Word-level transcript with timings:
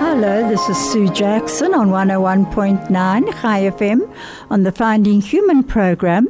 Hello, 0.00 0.48
this 0.48 0.68
is 0.68 0.92
Sue 0.92 1.08
Jackson 1.08 1.74
on 1.74 1.88
101.9 1.88 2.88
Chai 2.88 3.62
FM 3.62 4.08
on 4.48 4.62
the 4.62 4.70
Finding 4.70 5.20
Human 5.20 5.64
program. 5.64 6.28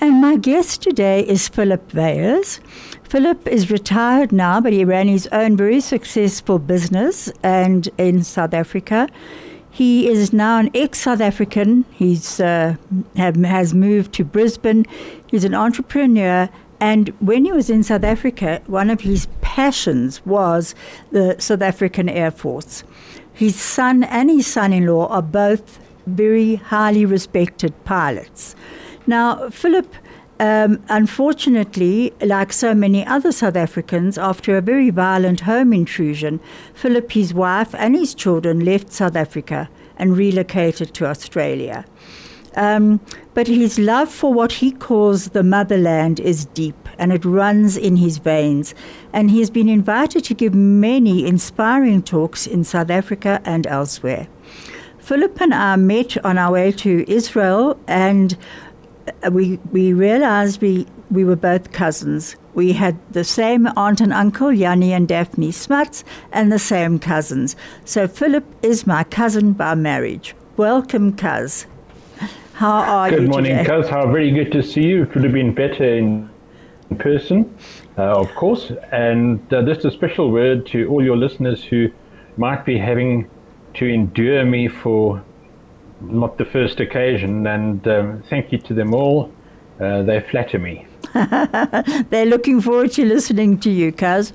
And 0.00 0.20
my 0.20 0.34
guest 0.34 0.82
today 0.82 1.20
is 1.20 1.46
Philip 1.46 1.94
Weyers. 1.94 2.58
Philip 3.04 3.46
is 3.46 3.70
retired 3.70 4.32
now, 4.32 4.60
but 4.60 4.72
he 4.72 4.84
ran 4.84 5.06
his 5.06 5.28
own 5.28 5.56
very 5.56 5.80
successful 5.80 6.58
business 6.58 7.30
and 7.44 7.88
in 7.96 8.24
South 8.24 8.52
Africa. 8.52 9.08
He 9.70 10.08
is 10.08 10.32
now 10.32 10.58
an 10.58 10.72
ex-South 10.74 11.20
African. 11.20 11.84
He's 11.92 12.40
uh, 12.40 12.74
have, 13.14 13.36
has 13.36 13.72
moved 13.72 14.14
to 14.14 14.24
Brisbane. 14.24 14.84
He's 15.28 15.44
an 15.44 15.54
entrepreneur 15.54 16.50
and 16.80 17.08
when 17.20 17.44
he 17.44 17.52
was 17.52 17.70
in 17.70 17.82
South 17.82 18.04
Africa, 18.04 18.60
one 18.66 18.90
of 18.90 19.00
his 19.00 19.26
passions 19.56 20.20
was 20.26 20.74
the 21.12 21.34
South 21.38 21.62
African 21.62 22.10
Air 22.10 22.30
Force. 22.30 22.84
His 23.32 23.56
son 23.56 24.04
and 24.04 24.28
his 24.28 24.46
son 24.46 24.74
in 24.74 24.86
law 24.86 25.06
are 25.06 25.22
both 25.22 25.78
very 26.06 26.56
highly 26.56 27.06
respected 27.06 27.72
pilots. 27.86 28.54
Now, 29.06 29.48
Philip, 29.48 29.94
um, 30.38 30.82
unfortunately, 30.90 32.12
like 32.20 32.52
so 32.52 32.74
many 32.74 33.06
other 33.06 33.32
South 33.32 33.56
Africans, 33.56 34.18
after 34.18 34.58
a 34.58 34.60
very 34.60 34.90
violent 34.90 35.40
home 35.40 35.72
intrusion, 35.72 36.38
Philip, 36.74 37.12
his 37.12 37.32
wife, 37.32 37.74
and 37.74 37.96
his 37.96 38.14
children 38.14 38.62
left 38.62 38.92
South 38.92 39.16
Africa 39.16 39.70
and 39.96 40.18
relocated 40.18 40.92
to 40.92 41.06
Australia. 41.06 41.86
Um, 42.56 43.00
but 43.34 43.46
his 43.46 43.78
love 43.78 44.10
for 44.10 44.32
what 44.32 44.52
he 44.52 44.72
calls 44.72 45.28
the 45.28 45.42
motherland 45.42 46.18
is 46.20 46.46
deep 46.46 46.88
and 46.98 47.12
it 47.12 47.24
runs 47.24 47.76
in 47.76 47.96
his 47.96 48.18
veins. 48.18 48.74
And 49.12 49.30
he 49.30 49.40
has 49.40 49.50
been 49.50 49.68
invited 49.68 50.24
to 50.24 50.34
give 50.34 50.54
many 50.54 51.26
inspiring 51.26 52.02
talks 52.02 52.46
in 52.46 52.64
South 52.64 52.90
Africa 52.90 53.42
and 53.44 53.66
elsewhere. 53.66 54.26
Philip 54.98 55.40
and 55.40 55.54
I 55.54 55.76
met 55.76 56.16
on 56.24 56.38
our 56.38 56.52
way 56.52 56.72
to 56.72 57.04
Israel 57.06 57.78
and 57.86 58.36
we, 59.30 59.58
we 59.70 59.92
realized 59.92 60.60
we, 60.60 60.86
we 61.10 61.24
were 61.24 61.36
both 61.36 61.72
cousins. 61.72 62.36
We 62.54 62.72
had 62.72 62.98
the 63.12 63.22
same 63.22 63.68
aunt 63.76 64.00
and 64.00 64.12
uncle, 64.12 64.52
Jannie 64.52 64.92
and 64.92 65.06
Daphne 65.06 65.52
Smuts, 65.52 66.04
and 66.32 66.50
the 66.50 66.58
same 66.58 66.98
cousins. 66.98 67.54
So 67.84 68.08
Philip 68.08 68.44
is 68.62 68.86
my 68.86 69.04
cousin 69.04 69.52
by 69.52 69.74
marriage. 69.74 70.34
Welcome, 70.56 71.14
cuz. 71.14 71.66
How 72.56 72.70
are 72.70 73.10
good 73.10 73.16
you? 73.16 73.26
Good 73.26 73.30
morning, 73.32 73.56
Kaz. 73.66 73.86
How 73.86 74.10
very 74.10 74.30
good 74.30 74.50
to 74.52 74.62
see 74.62 74.84
you. 74.84 75.02
It 75.02 75.14
would 75.14 75.24
have 75.24 75.34
been 75.34 75.52
better 75.52 75.84
in 75.84 76.30
person, 76.98 77.54
uh, 77.98 78.18
of 78.18 78.34
course. 78.34 78.72
And 78.92 79.52
uh, 79.52 79.60
just 79.60 79.84
a 79.84 79.90
special 79.90 80.30
word 80.30 80.64
to 80.68 80.88
all 80.88 81.04
your 81.04 81.18
listeners 81.18 81.62
who 81.62 81.90
might 82.38 82.64
be 82.64 82.78
having 82.78 83.28
to 83.74 83.84
endure 83.86 84.46
me 84.46 84.68
for 84.68 85.22
not 86.00 86.38
the 86.38 86.46
first 86.46 86.80
occasion. 86.80 87.46
And 87.46 87.86
um, 87.86 88.22
thank 88.30 88.50
you 88.52 88.58
to 88.58 88.72
them 88.72 88.94
all. 88.94 89.30
Uh, 89.78 90.02
they 90.04 90.20
flatter 90.20 90.58
me. 90.58 90.86
They're 92.10 92.24
looking 92.24 92.62
forward 92.62 92.92
to 92.92 93.04
listening 93.04 93.58
to 93.60 93.70
you, 93.70 93.92
Kaz. 93.92 94.32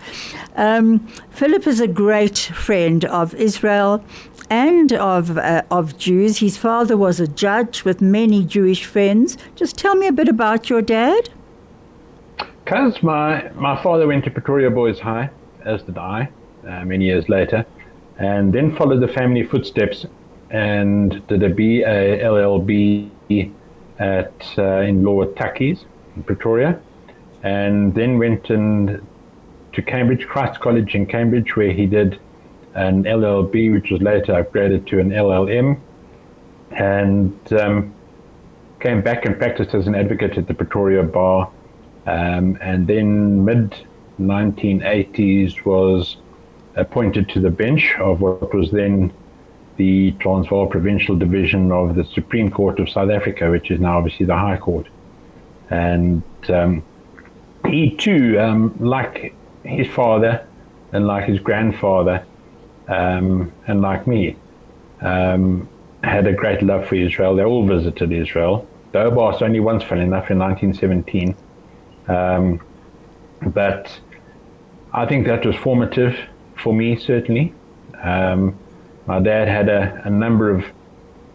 Um, 0.55 0.99
Philip 1.31 1.65
is 1.65 1.79
a 1.79 1.87
great 1.87 2.37
friend 2.37 3.03
of 3.05 3.33
Israel 3.33 4.05
and 4.51 4.91
of, 4.91 5.37
uh, 5.37 5.63
of 5.71 5.97
Jews. 5.97 6.39
His 6.39 6.57
father 6.57 6.97
was 6.97 7.21
a 7.21 7.27
judge 7.27 7.85
with 7.85 8.01
many 8.01 8.43
Jewish 8.43 8.85
friends. 8.85 9.37
Just 9.55 9.77
tell 9.77 9.95
me 9.95 10.07
a 10.07 10.11
bit 10.11 10.27
about 10.27 10.69
your 10.69 10.81
dad. 10.81 11.29
Because 12.65 13.01
my, 13.01 13.49
my 13.55 13.81
father 13.81 14.07
went 14.07 14.25
to 14.25 14.29
Pretoria 14.29 14.69
Boys 14.69 14.99
High, 14.99 15.29
as 15.63 15.81
did 15.83 15.97
I, 15.97 16.29
uh, 16.67 16.83
many 16.83 17.05
years 17.05 17.29
later, 17.29 17.65
and 18.19 18.51
then 18.51 18.75
followed 18.75 18.99
the 18.99 19.07
family 19.07 19.43
footsteps 19.43 20.05
and 20.49 21.25
did 21.27 21.43
a 21.43 21.49
BA 21.49 22.19
LLB 22.21 23.09
at, 23.99 24.53
uh, 24.57 24.81
in 24.81 25.03
law 25.03 25.23
at 25.23 25.61
in 25.61 25.85
Pretoria, 26.25 26.77
and 27.43 27.95
then 27.95 28.19
went 28.19 28.49
and 28.49 29.01
to 29.71 29.81
Cambridge, 29.81 30.27
Christ 30.27 30.59
College 30.59 30.93
in 30.93 31.05
Cambridge, 31.05 31.55
where 31.55 31.71
he 31.71 31.85
did 31.85 32.19
an 32.73 33.03
LLB, 33.03 33.73
which 33.73 33.91
was 33.91 34.01
later 34.01 34.33
upgraded 34.33 34.87
to 34.87 34.99
an 34.99 35.09
LLM, 35.09 35.79
and 36.71 37.53
um, 37.53 37.93
came 38.79 39.01
back 39.01 39.25
and 39.25 39.37
practiced 39.37 39.73
as 39.73 39.87
an 39.87 39.95
advocate 39.95 40.37
at 40.37 40.47
the 40.47 40.53
Pretoria 40.53 41.03
Bar. 41.03 41.51
Um, 42.05 42.57
and 42.61 42.87
then 42.87 43.45
mid 43.45 43.75
1980s 44.19 45.65
was 45.65 46.17
appointed 46.75 47.29
to 47.29 47.39
the 47.39 47.49
bench 47.49 47.95
of 47.99 48.21
what 48.21 48.53
was 48.53 48.71
then 48.71 49.13
the 49.77 50.11
Transvaal 50.13 50.67
Provincial 50.67 51.15
Division 51.15 51.71
of 51.71 51.95
the 51.95 52.05
Supreme 52.05 52.51
Court 52.51 52.79
of 52.79 52.89
South 52.89 53.09
Africa, 53.09 53.49
which 53.49 53.71
is 53.71 53.79
now 53.79 53.97
obviously 53.97 54.25
the 54.25 54.37
High 54.37 54.57
Court. 54.57 54.87
And 55.69 56.23
um, 56.49 56.83
he 57.65 57.95
too, 57.95 58.39
um, 58.39 58.75
like 58.79 59.33
his 59.63 59.87
father 59.87 60.45
and 60.91 61.07
like 61.07 61.25
his 61.25 61.39
grandfather, 61.39 62.25
um, 62.91 63.51
and 63.67 63.81
like 63.81 64.05
me, 64.05 64.35
um, 65.01 65.67
had 66.03 66.27
a 66.27 66.33
great 66.33 66.61
love 66.61 66.87
for 66.87 66.95
Israel. 66.95 67.35
They 67.35 67.43
all 67.43 67.65
visited 67.65 68.11
Israel. 68.11 68.67
The 68.91 68.99
Dobas 68.99 69.41
only 69.41 69.61
once, 69.61 69.83
fell 69.83 69.99
enough, 69.99 70.29
in 70.29 70.39
1917. 70.39 71.35
Um, 72.07 72.59
but 73.41 73.97
I 74.91 75.05
think 75.05 75.25
that 75.27 75.45
was 75.45 75.55
formative 75.55 76.17
for 76.57 76.73
me, 76.73 76.97
certainly. 76.97 77.53
Um, 78.03 78.57
my 79.05 79.19
dad 79.19 79.47
had 79.47 79.69
a, 79.69 80.01
a, 80.05 80.09
number 80.09 80.49
of 80.49 80.65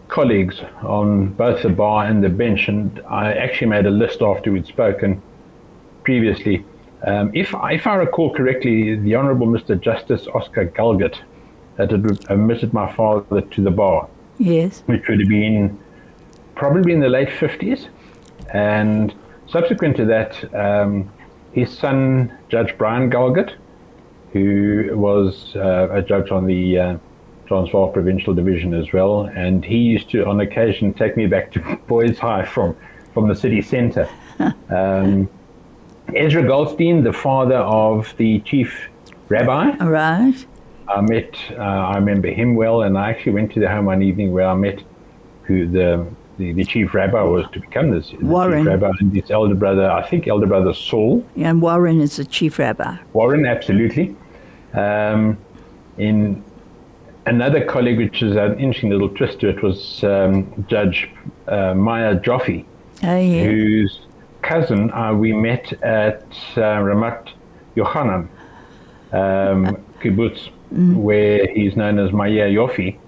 colleagues 0.09 0.61
on 0.83 1.33
both 1.33 1.62
the 1.62 1.69
bar 1.69 2.05
and 2.05 2.23
the 2.23 2.28
bench, 2.28 2.69
and 2.69 3.00
I 3.09 3.33
actually 3.33 3.69
made 3.69 3.87
a 3.87 3.91
list 3.91 4.21
after 4.21 4.53
we'd 4.53 4.67
spoken 4.67 5.23
previously. 6.05 6.65
Um, 7.06 7.31
if, 7.34 7.55
if 7.55 7.87
I 7.87 7.94
recall 7.94 8.34
correctly, 8.34 8.97
the 8.97 9.17
Honourable 9.17 9.47
Mr. 9.47 9.81
Justice 9.81 10.27
Oscar 10.34 10.67
Galgut 10.67 11.19
that 11.76 11.91
had 11.91 12.04
admitted 12.31 12.72
my 12.72 12.92
father 12.92 13.41
to 13.41 13.62
the 13.62 13.70
bar. 13.70 14.09
Yes. 14.38 14.82
Which 14.87 15.09
would 15.09 15.20
have 15.20 15.28
been 15.28 15.78
probably 16.54 16.92
in 16.92 17.00
the 17.00 17.09
late 17.09 17.28
50s. 17.28 17.88
And 18.53 19.14
subsequent 19.47 19.97
to 19.97 20.04
that, 20.06 20.54
um, 20.54 21.12
his 21.53 21.76
son, 21.76 22.37
Judge 22.48 22.76
Brian 22.78 23.10
Galgut, 23.10 23.54
who 24.32 24.91
was 24.94 25.54
uh, 25.56 25.88
a 25.91 26.03
judge 26.03 26.31
on 26.31 26.47
the 26.47 26.78
uh, 26.78 26.98
Transvaal 27.47 27.91
Provincial 27.91 28.34
Division 28.34 28.75
as 28.75 28.93
well, 28.93 29.26
and 29.26 29.64
he 29.64 29.78
used 29.78 30.10
to, 30.10 30.26
on 30.26 30.41
occasion, 30.41 30.93
take 30.93 31.16
me 31.16 31.26
back 31.26 31.53
to 31.53 31.60
Boys 31.87 32.19
High 32.19 32.44
from, 32.44 32.76
from 33.14 33.28
the 33.28 33.34
city 33.34 33.62
centre. 33.62 34.08
um, 34.69 35.28
Ezra 36.14 36.47
Goldstein, 36.47 37.03
the 37.03 37.12
father 37.12 37.56
of 37.56 38.14
the 38.17 38.40
chief 38.40 38.88
rabbi. 39.29 39.70
Right. 39.76 40.46
I 40.88 41.00
met, 41.00 41.35
uh, 41.53 41.62
I 41.62 41.97
remember 41.97 42.29
him 42.29 42.55
well, 42.55 42.83
and 42.83 42.97
I 42.97 43.11
actually 43.11 43.33
went 43.33 43.53
to 43.55 43.61
the 43.61 43.69
home 43.69 43.87
one 43.87 44.03
evening 44.03 44.33
where 44.33 44.47
I 44.47 44.55
met 44.55 44.83
who 45.43 45.67
the 45.67 46.06
the, 46.38 46.53
the 46.53 46.65
chief 46.65 46.93
rabbi 46.93 47.23
was 47.23 47.47
to 47.53 47.61
become 47.61 47.91
this 47.91 48.12
Warren. 48.21 48.65
chief 48.65 48.67
rabbi 48.69 48.91
and 49.00 49.15
his 49.15 49.31
elder 49.31 49.55
brother, 49.55 49.91
I 49.91 50.06
think 50.06 50.29
elder 50.29 50.47
brother 50.47 50.75
Saul. 50.75 51.25
Yeah, 51.35 51.50
and 51.50 51.62
Warren 51.62 52.00
is 52.00 52.17
the 52.17 52.25
chief 52.25 52.59
rabbi. 52.59 52.97
Warren, 53.15 53.47
absolutely. 53.47 54.15
Um, 54.75 55.38
in 55.97 56.44
another 57.25 57.65
colleague, 57.65 57.99
which 57.99 58.23
is 58.23 58.37
an 58.37 58.59
interesting 58.59 58.91
little 58.91 59.09
twist 59.09 59.41
to 59.41 59.49
it, 59.49 59.62
was 59.62 60.05
um, 60.05 60.67
Judge 60.69 61.11
uh, 61.49 61.75
Maya 61.75 62.17
Joffe, 62.21 62.65
oh, 63.03 63.17
yeah. 63.17 63.44
whose 63.44 64.00
cousin 64.43 64.93
uh, 64.93 65.15
we 65.15 65.32
met 65.32 65.73
at 65.82 66.23
uh, 66.56 66.81
Ramat 66.81 67.31
Yochanan 67.77 68.29
um, 69.12 69.82
kibbutz 70.02 70.50
mm. 70.72 70.96
where 70.96 71.46
he's 71.52 71.76
known 71.76 71.98
as 71.98 72.12
Maya 72.12 72.48
Yofi, 72.48 72.98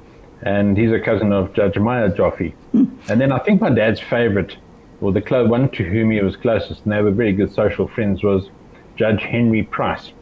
and 0.42 0.76
he's 0.76 0.92
a 0.92 1.00
cousin 1.00 1.32
of 1.32 1.52
Judge 1.52 1.78
Maya 1.78 2.10
Joffe. 2.10 2.54
Mm. 2.74 3.10
And 3.10 3.20
then 3.20 3.32
I 3.32 3.38
think 3.38 3.60
my 3.60 3.70
dad's 3.70 4.00
favorite, 4.00 4.56
or 5.00 5.12
the 5.12 5.20
clo- 5.20 5.46
one 5.46 5.68
to 5.70 5.84
whom 5.84 6.10
he 6.10 6.20
was 6.20 6.36
closest, 6.36 6.84
and 6.84 6.92
they 6.92 7.02
were 7.02 7.10
very 7.10 7.32
good 7.32 7.52
social 7.52 7.88
friends, 7.88 8.22
was 8.22 8.50
Judge 8.96 9.22
Henry 9.22 9.62
Price. 9.62 10.12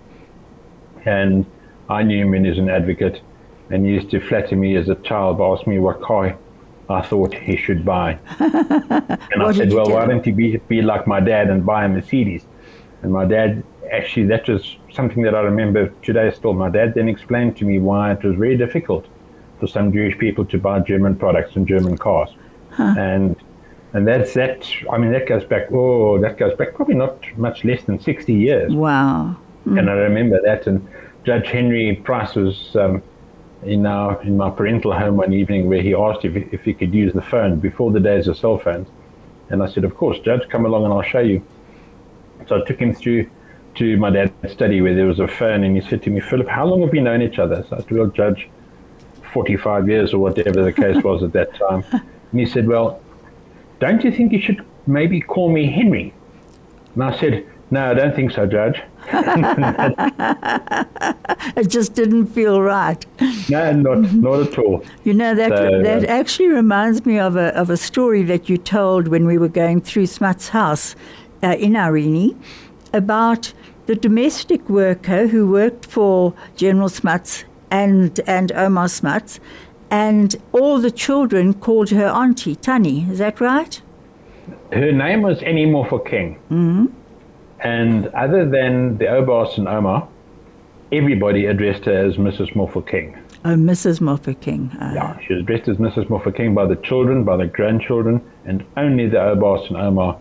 And 1.05 1.47
I 1.89 2.03
knew 2.03 2.27
him 2.27 2.47
as 2.47 2.59
an 2.59 2.69
advocate. 2.69 3.21
and 3.71 3.85
he 3.85 3.93
used 3.93 4.11
to 4.11 4.21
flatter 4.21 4.55
me 4.55 4.77
as 4.77 4.89
a 4.89 4.95
child 4.97 5.39
by 5.39 5.47
asking 5.47 5.73
me 5.73 5.79
what 5.81 6.01
car 6.01 6.39
I 6.89 7.03
thought 7.03 7.35
he 7.35 7.57
should 7.57 7.85
buy. 7.85 8.19
and 8.39 9.43
I 9.43 9.53
said, 9.53 9.73
well, 9.73 9.91
why 9.91 10.07
don't 10.07 10.25
he 10.25 10.31
be, 10.31 10.57
be 10.69 10.83
like 10.83 11.07
my 11.07 11.19
dad 11.19 11.51
and 11.51 11.67
buy 11.67 11.85
a 11.85 11.89
Mercedes? 11.89 12.47
And 13.03 13.13
my 13.13 13.25
dad, 13.25 13.65
actually, 13.93 14.27
that 14.27 14.49
was 14.49 14.77
something 14.93 15.23
that 15.23 15.35
I 15.35 15.41
remember 15.41 15.89
today 16.03 16.33
still. 16.35 16.53
My 16.53 16.71
dad 16.71 16.95
then 16.95 17.09
explained 17.09 17.57
to 17.59 17.65
me 17.65 17.79
why 17.79 18.13
it 18.13 18.23
was 18.23 18.37
very 18.37 18.57
difficult 18.57 19.07
for 19.61 19.67
some 19.67 19.93
Jewish 19.93 20.19
people 20.19 20.45
to 20.47 20.59
buy 20.59 20.81
German 20.81 21.17
products 21.17 21.57
and 21.57 21.67
German 21.67 21.97
cars. 21.97 22.31
Huh. 22.71 22.95
And 22.99 23.37
and 23.93 24.07
that's 24.07 24.35
that. 24.35 24.69
I 24.91 24.99
mean, 24.99 25.13
that 25.13 25.27
goes 25.27 25.45
back. 25.45 25.73
Oh, 25.73 26.21
that 26.21 26.37
goes 26.37 26.57
back 26.57 26.75
probably 26.75 26.97
not 26.97 27.25
much 27.39 27.65
less 27.65 27.83
than 27.85 27.99
sixty 27.99 28.35
years. 28.35 28.73
Wow. 28.73 29.37
Mm. 29.67 29.79
And 29.79 29.91
I 29.91 29.95
remember 29.95 30.41
that. 30.43 30.67
And 30.67 30.87
Judge 31.25 31.49
Henry 31.49 31.97
Price 32.05 32.35
was 32.35 32.77
um, 32.77 33.03
in 33.63 33.87
our 33.87 34.23
in 34.23 34.37
my 34.37 34.51
parental 34.51 34.93
home 34.93 35.17
one 35.17 35.33
evening 35.33 35.69
where 35.69 35.81
he 35.81 35.95
asked 35.95 36.25
if 36.25 36.37
if 36.53 36.65
he 36.65 36.75
could 36.75 36.93
use 36.93 37.13
the 37.13 37.23
phone 37.23 37.59
before 37.59 37.91
the 37.91 38.01
days 38.01 38.29
of 38.29 38.37
cell 38.37 38.59
phones. 38.59 38.89
And 39.49 39.63
I 39.63 39.67
said, 39.67 39.85
of 39.85 39.97
course, 39.97 40.19
Judge, 40.21 40.49
come 40.49 40.67
along 40.67 40.85
and 40.85 40.93
I'll 40.93 41.03
show 41.03 41.21
you. 41.21 41.41
So 42.49 42.61
I 42.61 42.65
took 42.67 42.79
him 42.79 42.93
through 42.93 43.31
to 43.77 43.97
my 43.97 44.11
dad's 44.11 44.33
study 44.53 44.81
where 44.81 44.95
there 44.95 45.07
was 45.07 45.21
a 45.21 45.29
phone, 45.29 45.65
and 45.65 45.77
he 45.77 45.89
said 45.89 46.03
to 46.05 46.11
me, 46.11 46.21
Philip, 46.21 46.49
how 46.49 46.67
long 46.67 46.83
have 46.83 46.91
we 46.93 47.01
known 47.01 47.23
each 47.23 47.39
other? 47.39 47.65
So 47.69 47.77
I 47.77 47.81
said, 47.81 47.93
well, 47.93 48.07
Judge, 48.07 48.49
45 49.33 49.89
years 49.89 50.15
or 50.15 50.19
whatever 50.19 50.63
the 50.63 50.73
case 50.73 51.03
was 51.03 51.23
at 51.23 51.33
that 51.33 51.55
time. 51.55 51.85
And 52.33 52.41
he 52.41 52.47
said, 52.47 52.67
well, 52.67 53.01
don't 53.79 54.03
you 54.03 54.11
think 54.11 54.33
you 54.33 54.41
should 54.41 54.67
maybe 54.87 55.21
call 55.21 55.49
me 55.49 55.71
Henry? 55.71 56.13
And 56.95 57.05
I 57.05 57.17
said, 57.17 57.47
no, 57.71 57.91
I 57.91 57.95
don't 57.95 58.15
think 58.15 58.33
so, 58.33 58.47
Judge. 58.47 58.83
it 61.57 61.69
just 61.69 61.95
didn't 61.95 62.27
feel 62.27 62.61
right. 62.61 63.05
No, 63.49 63.73
not 63.73 64.13
not 64.13 64.41
at 64.41 64.59
all. 64.59 64.85
You 65.05 65.15
know 65.15 65.35
that 65.35 65.51
so, 65.51 65.83
that 65.83 66.05
uh, 66.05 66.07
actually 66.07 66.49
reminds 66.49 67.05
me 67.07 67.19
of 67.19 67.37
a 67.37 67.55
of 67.57 67.71
a 67.71 67.77
story 67.77 68.23
that 68.25 68.49
you 68.49 68.57
told 68.57 69.09
when 69.09 69.27
we 69.27 69.37
were 69.39 69.49
going 69.49 69.81
through 69.81 70.07
Smuts' 70.07 70.49
house 70.51 70.95
uh, 71.43 71.57
in 71.59 71.77
Irene 71.77 72.41
about 72.93 73.53
the 73.87 73.95
domestic 73.95 74.69
worker 74.69 75.29
who 75.29 75.51
worked 75.51 75.87
for 75.87 76.35
General 76.57 76.89
Smuts 76.89 77.45
and 77.71 78.21
and 78.27 78.53
Ouma 78.53 78.89
Smuts, 78.91 79.41
and 79.91 80.37
all 80.53 80.79
the 80.79 80.91
children 80.91 81.55
called 81.55 81.91
her 81.91 82.07
Auntie 82.07 82.57
Tani. 82.57 83.07
Is 83.11 83.19
that 83.19 83.41
right? 83.41 83.81
Her 84.73 84.93
name 84.93 85.23
was 85.23 85.43
Annie 85.43 85.67
Mofokeng. 85.67 86.37
Mm-hmm. 86.51 86.87
And 87.61 88.09
other 88.09 88.49
than 88.49 88.99
the 88.99 89.07
Oubaas 89.07 89.57
and 89.59 89.67
Ouma, 89.67 90.07
everybody 90.93 91.47
addressed 91.47 91.85
her 91.87 92.07
as 92.07 92.17
Mrs. 92.17 92.53
Mofokeng. 92.55 93.19
Oh, 93.45 93.55
Mrs. 93.55 94.01
Mofokeng. 94.01 94.75
Uh, 94.81 94.95
yeah, 94.95 95.19
she 95.21 95.35
was 95.35 95.43
addressed 95.43 95.69
as 95.69 95.77
Mrs. 95.77 96.09
Mofokeng 96.09 96.55
by 96.55 96.67
the 96.67 96.77
children, 96.77 97.25
by 97.25 97.37
the 97.37 97.47
grandchildren, 97.47 98.21
and 98.45 98.65
only 98.77 99.09
the 99.09 99.17
Oubaas 99.17 99.69
and 99.69 99.77
Ouma 99.77 100.19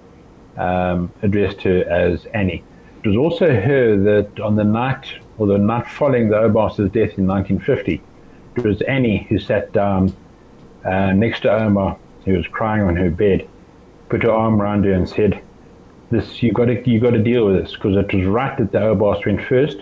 um, 0.57 1.11
addressed 1.21 1.61
her 1.63 1.83
as 1.89 2.25
Annie. 2.33 2.63
It 3.05 3.09
was 3.09 3.17
also 3.17 3.53
her 3.53 3.95
that 3.97 4.39
on 4.39 4.55
the 4.55 4.63
night, 4.63 5.05
or 5.37 5.45
the 5.45 5.59
night 5.59 5.87
following 5.87 6.29
the 6.29 6.37
Oubaas's 6.37 6.89
death 6.89 7.19
in 7.19 7.27
1950, 7.27 8.01
it 8.55 8.63
was 8.63 8.81
Annie 8.81 9.27
who 9.29 9.37
sat 9.37 9.71
down 9.73 10.11
uh, 10.83 11.13
next 11.13 11.41
to 11.41 11.49
Ouma, 11.49 11.99
who 12.25 12.33
was 12.33 12.47
crying 12.47 12.81
on 12.81 12.95
her 12.95 13.11
bed, 13.11 13.47
put 14.09 14.23
her 14.23 14.31
arm 14.31 14.59
around 14.59 14.85
her 14.85 14.93
and 14.93 15.07
said, 15.07 15.39
this 16.09 16.41
you 16.41 16.51
got 16.51 16.65
to 16.65 16.89
you 16.89 16.99
got 16.99 17.11
to 17.11 17.21
deal 17.21 17.45
with 17.45 17.61
this 17.61 17.73
because 17.73 17.95
it 17.95 18.11
was 18.11 18.25
right 18.25 18.57
that 18.57 18.71
the 18.71 18.79
Oubaas 18.79 19.23
went 19.23 19.41
first 19.43 19.81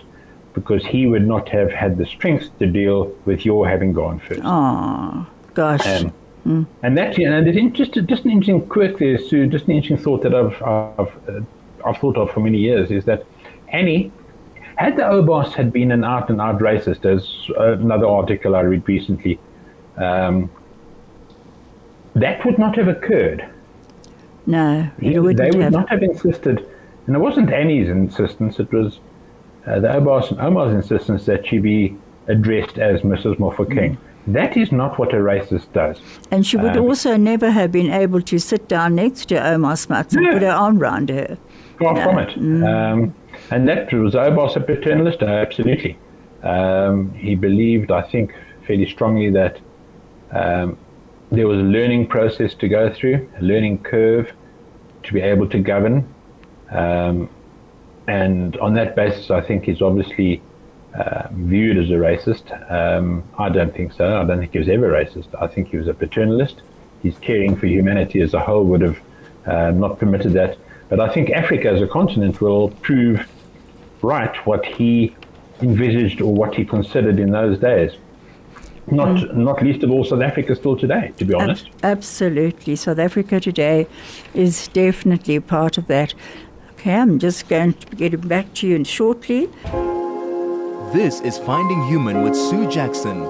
because 0.52 0.84
he 0.84 1.06
would 1.06 1.26
not 1.26 1.48
have 1.48 1.70
had 1.72 1.96
the 1.96 2.04
strength 2.06 2.50
to 2.58 2.66
deal 2.66 3.14
with 3.24 3.46
your 3.46 3.66
having 3.66 3.94
gone 3.94 4.18
first. 4.18 4.42
Oh 4.44 5.26
gosh. 5.54 5.86
Um, 5.86 6.12
mm. 6.46 6.66
And 6.82 6.98
that 6.98 7.16
you 7.16 7.30
know, 7.30 7.42
there's 7.42 7.72
just 7.72 7.94
just 7.94 8.24
an 8.24 8.30
interesting 8.30 8.66
quirk 8.68 8.98
there, 8.98 9.16
Sue. 9.16 9.46
Just 9.46 9.64
an 9.64 9.72
interesting 9.72 9.96
thought 9.96 10.22
that 10.22 10.34
I've 10.34 10.62
I've, 10.62 11.28
uh, 11.28 11.32
I've 11.38 11.46
thought 11.92 12.16
of 12.16 12.30
for 12.30 12.40
many 12.40 12.58
years 12.58 12.90
is 12.90 13.04
that 13.04 13.24
Annie, 13.68 14.10
had 14.76 14.96
the 14.96 15.02
Oubaas 15.02 15.52
had 15.52 15.72
been 15.72 15.92
an 15.92 16.04
out 16.04 16.30
and 16.30 16.40
out 16.40 16.58
racist, 16.58 17.04
as 17.04 17.50
another 17.56 18.06
article 18.06 18.56
I 18.56 18.60
read 18.60 18.88
recently, 18.88 19.38
um, 19.96 20.50
that 22.14 22.44
would 22.44 22.58
not 22.58 22.76
have 22.76 22.88
occurred 22.88 23.48
no, 24.46 24.90
he, 25.00 25.18
would 25.18 25.36
they 25.36 25.50
would 25.50 25.62
have. 25.62 25.72
not 25.72 25.88
have 25.88 26.02
insisted, 26.02 26.68
and 27.06 27.16
it 27.16 27.18
wasn't 27.18 27.50
Annie's 27.50 27.88
insistence, 27.88 28.58
it 28.58 28.70
was 28.72 29.00
uh, 29.66 29.80
the 29.80 29.88
Oubaas 29.88 30.30
and 30.30 30.38
Ouma's 30.38 30.74
insistence 30.74 31.24
that 31.26 31.46
she 31.46 31.58
be 31.58 31.96
addressed 32.26 32.78
as 32.78 33.00
Mrs. 33.00 33.36
Mofokeng. 33.36 33.92
Mm. 33.92 33.98
That 34.26 34.56
is 34.56 34.72
not 34.72 34.98
what 34.98 35.12
a 35.12 35.16
racist 35.16 35.72
does. 35.74 36.00
And 36.30 36.46
she 36.46 36.56
would 36.56 36.76
um, 36.76 36.84
also 36.84 37.16
never 37.16 37.50
have 37.50 37.70
been 37.70 37.90
able 37.90 38.22
to 38.22 38.38
sit 38.38 38.68
down 38.68 38.94
next 38.94 39.26
to 39.26 39.34
Ouma 39.34 39.76
Smuts 39.76 40.14
and 40.14 40.26
put 40.26 40.40
her 40.40 40.50
arm 40.50 40.78
around 40.78 41.10
her. 41.10 41.36
Far 41.78 41.94
no. 41.94 42.02
from 42.02 42.18
it. 42.18 42.30
Mm. 42.30 42.64
Um, 42.66 43.14
and 43.50 43.68
that 43.68 43.92
was 43.92 44.14
Oubaas 44.14 44.56
a 44.56 44.60
paternalist? 44.60 45.22
Uh, 45.22 45.26
absolutely. 45.26 45.98
Um, 46.42 47.12
he 47.14 47.34
believed, 47.34 47.90
I 47.90 48.02
think, 48.02 48.34
fairly 48.66 48.88
strongly 48.88 49.30
that 49.30 49.58
um, 50.30 50.76
there 51.30 51.48
was 51.48 51.58
a 51.58 51.62
learning 51.62 52.06
process 52.06 52.54
to 52.54 52.68
go 52.68 52.92
through, 52.92 53.28
a 53.38 53.42
learning 53.42 53.82
curve 53.82 54.32
to 55.04 55.12
be 55.12 55.20
able 55.20 55.48
to 55.48 55.58
govern. 55.58 56.12
Um, 56.70 57.28
and 58.06 58.56
on 58.58 58.74
that 58.74 58.94
basis, 58.94 59.30
I 59.30 59.40
think 59.40 59.64
he's 59.64 59.80
obviously 59.80 60.42
uh, 60.94 61.28
viewed 61.32 61.78
as 61.78 61.90
a 61.90 61.94
racist. 61.94 62.46
Um, 62.70 63.24
I 63.38 63.48
don't 63.48 63.74
think 63.74 63.92
so. 63.92 64.20
I 64.20 64.24
don't 64.24 64.38
think 64.38 64.52
he 64.52 64.58
was 64.58 64.68
ever 64.68 64.90
racist. 64.90 65.28
I 65.40 65.46
think 65.46 65.68
he 65.68 65.76
was 65.76 65.88
a 65.88 65.94
paternalist. 65.94 66.56
His 67.02 67.18
caring 67.18 67.56
for 67.56 67.66
humanity 67.66 68.20
as 68.20 68.34
a 68.34 68.40
whole 68.40 68.64
would 68.64 68.80
have 68.80 69.00
uh, 69.46 69.70
not 69.70 69.98
permitted 69.98 70.32
that. 70.34 70.58
But 70.88 71.00
I 71.00 71.12
think 71.12 71.30
Africa 71.30 71.70
as 71.70 71.80
a 71.80 71.86
continent 71.86 72.40
will 72.40 72.70
prove 72.70 73.26
right 74.02 74.36
what 74.46 74.64
he 74.64 75.14
envisaged 75.60 76.20
or 76.20 76.32
what 76.32 76.54
he 76.54 76.64
considered 76.64 77.18
in 77.18 77.30
those 77.30 77.58
days. 77.58 77.92
Not, 78.86 79.16
mm. 79.16 79.34
not 79.34 79.62
least 79.62 79.82
of 79.82 79.90
all 79.90 80.04
South 80.04 80.20
Africa 80.20 80.54
still 80.54 80.76
today, 80.76 81.12
to 81.16 81.24
be 81.24 81.32
honest. 81.32 81.68
Ab- 81.68 81.98
absolutely. 81.98 82.76
South 82.76 82.98
Africa 82.98 83.40
today 83.40 83.86
is 84.34 84.68
definitely 84.68 85.40
part 85.40 85.78
of 85.78 85.86
that. 85.86 86.12
Okay, 86.72 86.94
I'm 86.94 87.18
just 87.18 87.48
going 87.48 87.72
to 87.72 87.96
get 87.96 88.28
back 88.28 88.52
to 88.54 88.66
you 88.66 88.84
shortly. 88.84 89.48
This 90.92 91.20
is 91.22 91.38
Finding 91.38 91.82
Human 91.88 92.22
with 92.22 92.36
Sue 92.36 92.70
Jackson, 92.70 93.22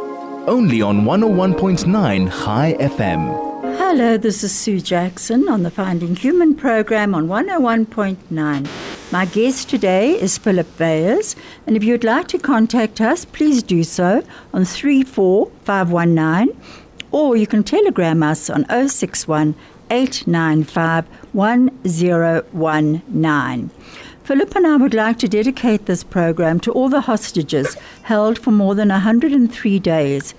only 0.49 0.82
on 0.82 1.02
101.9 1.02 2.44
Chai 2.44 2.76
FM. 2.80 3.53
Hello, 3.86 4.16
this 4.16 4.42
is 4.42 4.50
Sue 4.50 4.80
Jackson 4.80 5.46
on 5.46 5.62
the 5.62 5.70
Finding 5.70 6.16
Human 6.16 6.54
program 6.54 7.14
on 7.14 7.28
101.9. 7.28 9.12
My 9.12 9.26
guest 9.26 9.68
today 9.68 10.18
is 10.18 10.38
Philip 10.38 10.80
Weyers, 10.80 11.36
and 11.66 11.76
if 11.76 11.84
you'd 11.84 12.02
like 12.02 12.26
to 12.28 12.38
contact 12.38 13.02
us, 13.02 13.26
please 13.26 13.62
do 13.62 13.84
so 13.84 14.24
on 14.54 14.64
34519 14.64 16.58
or 17.12 17.36
you 17.36 17.46
can 17.46 17.62
telegram 17.62 18.22
us 18.22 18.48
on 18.48 18.64
061 18.88 19.54
895 19.90 21.06
1019. 21.34 23.70
Philip 24.22 24.56
and 24.56 24.66
I 24.66 24.76
would 24.76 24.94
like 24.94 25.18
to 25.18 25.28
dedicate 25.28 25.84
this 25.84 26.02
program 26.02 26.58
to 26.60 26.72
all 26.72 26.88
the 26.88 27.02
hostages 27.02 27.76
held 28.04 28.38
for 28.38 28.50
more 28.50 28.74
than 28.74 28.88
103 28.88 29.78
days 29.78 30.34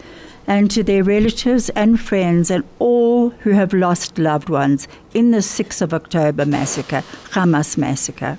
and 0.47 0.69
to 0.71 0.83
their 0.83 1.03
relatives 1.03 1.69
and 1.69 1.99
friends 1.99 2.51
and 2.51 2.63
all 2.79 3.29
who 3.29 3.51
have 3.51 3.73
lost 3.73 4.17
loved 4.17 4.49
ones 4.49 4.87
in 5.13 5.31
the 5.31 5.39
6th 5.39 5.81
of 5.81 5.93
October 5.93 6.45
massacre, 6.45 7.03
Hamas 7.31 7.77
massacre. 7.77 8.37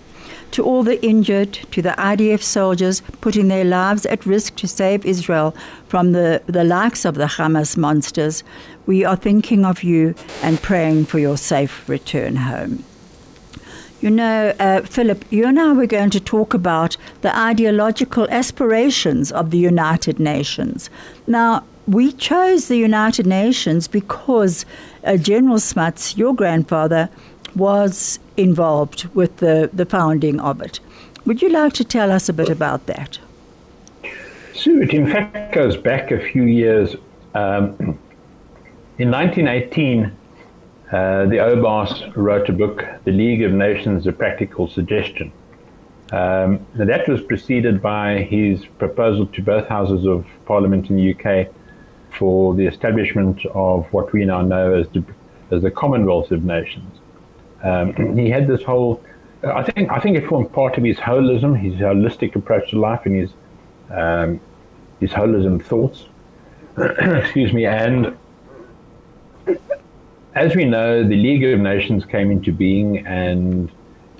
To 0.53 0.65
all 0.65 0.85
the 0.85 1.05
injured, 1.05 1.53
to 1.73 1.83
the 1.83 1.91
IDF 1.91 2.43
soldiers 2.43 3.03
putting 3.21 3.49
their 3.49 3.65
lives 3.65 4.07
at 4.07 4.25
risk 4.25 4.57
to 4.57 4.69
save 4.69 5.05
Israel 5.05 5.55
from 5.89 6.13
the, 6.13 6.43
the 6.47 6.65
likes 6.65 7.05
of 7.05 7.17
the 7.17 7.27
Hamas 7.27 7.77
monsters, 7.77 8.43
we 8.87 9.05
are 9.05 9.17
thinking 9.17 9.65
of 9.65 9.83
you 9.83 10.15
and 10.43 10.63
praying 10.63 11.07
for 11.07 11.19
your 11.19 11.37
safe 11.37 11.87
return 11.89 12.37
home. 12.37 12.85
You 14.01 14.11
know, 14.11 14.55
uh, 14.61 14.83
Philip, 14.83 15.25
you 15.31 15.47
and 15.47 15.59
I 15.59 15.73
were 15.73 15.87
going 15.87 16.11
to 16.11 16.21
talk 16.21 16.55
about 16.55 16.97
the 17.23 17.37
ideological 17.37 18.29
aspirations 18.31 19.33
of 19.33 19.51
the 19.51 19.59
United 19.59 20.21
Nations. 20.21 20.91
Now, 21.27 21.65
we 21.87 22.13
chose 22.13 22.69
the 22.69 22.77
United 22.77 23.27
Nations 23.27 23.87
because 23.89 24.67
uh, 25.05 25.17
General 25.17 25.59
Smuts, 25.59 26.17
your 26.17 26.35
grandfather, 26.35 27.09
was 27.55 28.19
involved 28.37 29.09
with 29.15 29.37
the, 29.39 29.71
the 29.73 29.87
founding 29.87 30.41
of 30.41 30.61
it. 30.61 30.81
Would 31.25 31.43
you 31.43 31.49
like 31.49 31.73
to 31.75 31.85
tell 31.85 32.11
us 32.11 32.29
a 32.29 32.33
bit 32.33 32.49
about 32.49 32.87
that? 32.87 33.19
Sue, 34.55 34.83
it 34.83 34.93
in 34.93 35.11
fact 35.11 35.55
goes 35.55 35.77
back 35.77 36.11
a 36.11 36.19
few 36.19 36.45
years. 36.45 36.95
Um, 37.35 37.99
in 38.99 39.11
1918, 39.11 40.05
uh, 40.05 41.27
the 41.27 41.37
Oubaas 41.37 42.17
wrote 42.17 42.49
a 42.49 42.53
book, 42.53 42.85
The 43.05 43.13
League 43.13 43.43
of 43.43 43.53
Nations, 43.53 44.07
A 44.07 44.13
Practical 44.13 44.69
Suggestion. 44.69 45.33
Um, 46.13 46.65
that 46.75 47.09
was 47.09 47.21
preceded 47.23 47.83
by 47.83 48.23
his 48.23 48.65
proposal 48.79 49.27
to 49.27 49.43
both 49.43 49.67
houses 49.67 50.07
of 50.07 50.25
parliament 50.47 50.89
in 50.89 50.97
the 50.97 51.13
UK 51.13 51.53
for 52.19 52.55
the 52.55 52.67
establishment 52.67 53.45
of 53.47 53.87
what 53.93 54.13
we 54.13 54.25
now 54.25 54.43
know 54.43 54.75
as 54.75 54.89
the, 54.89 55.05
as 55.51 55.63
the 55.63 55.71
Commonwealth 55.71 56.31
of 56.31 56.45
Nations. 56.45 56.99
Um, 57.63 58.17
he 58.17 58.31
had 58.31 58.47
this 58.47 58.63
whole, 58.63 59.03
I 59.43 59.63
think, 59.63 59.91
I 59.91 60.01
think 60.01 60.17
it 60.17 60.27
formed 60.27 60.53
part 60.53 60.79
of 60.79 60.85
his 60.85 60.99
holism, 60.99 61.59
his 61.59 61.75
holistic 61.75 62.35
approach 62.37 62.71
to 62.71 62.79
life, 62.79 63.07
and 63.07 63.17
his 63.17 63.33
um, 63.91 64.41
his 65.01 65.11
holism 65.11 65.63
thoughts. 65.63 66.07
Excuse 66.79 67.53
me, 67.53 67.67
and 67.67 68.17
as 70.35 70.55
we 70.55 70.65
know, 70.65 71.03
the 71.03 71.17
League 71.17 71.45
of 71.45 71.61
Nations 71.61 72.05
came 72.05 72.31
into 72.31 72.53
being, 72.53 73.07
and 73.07 73.71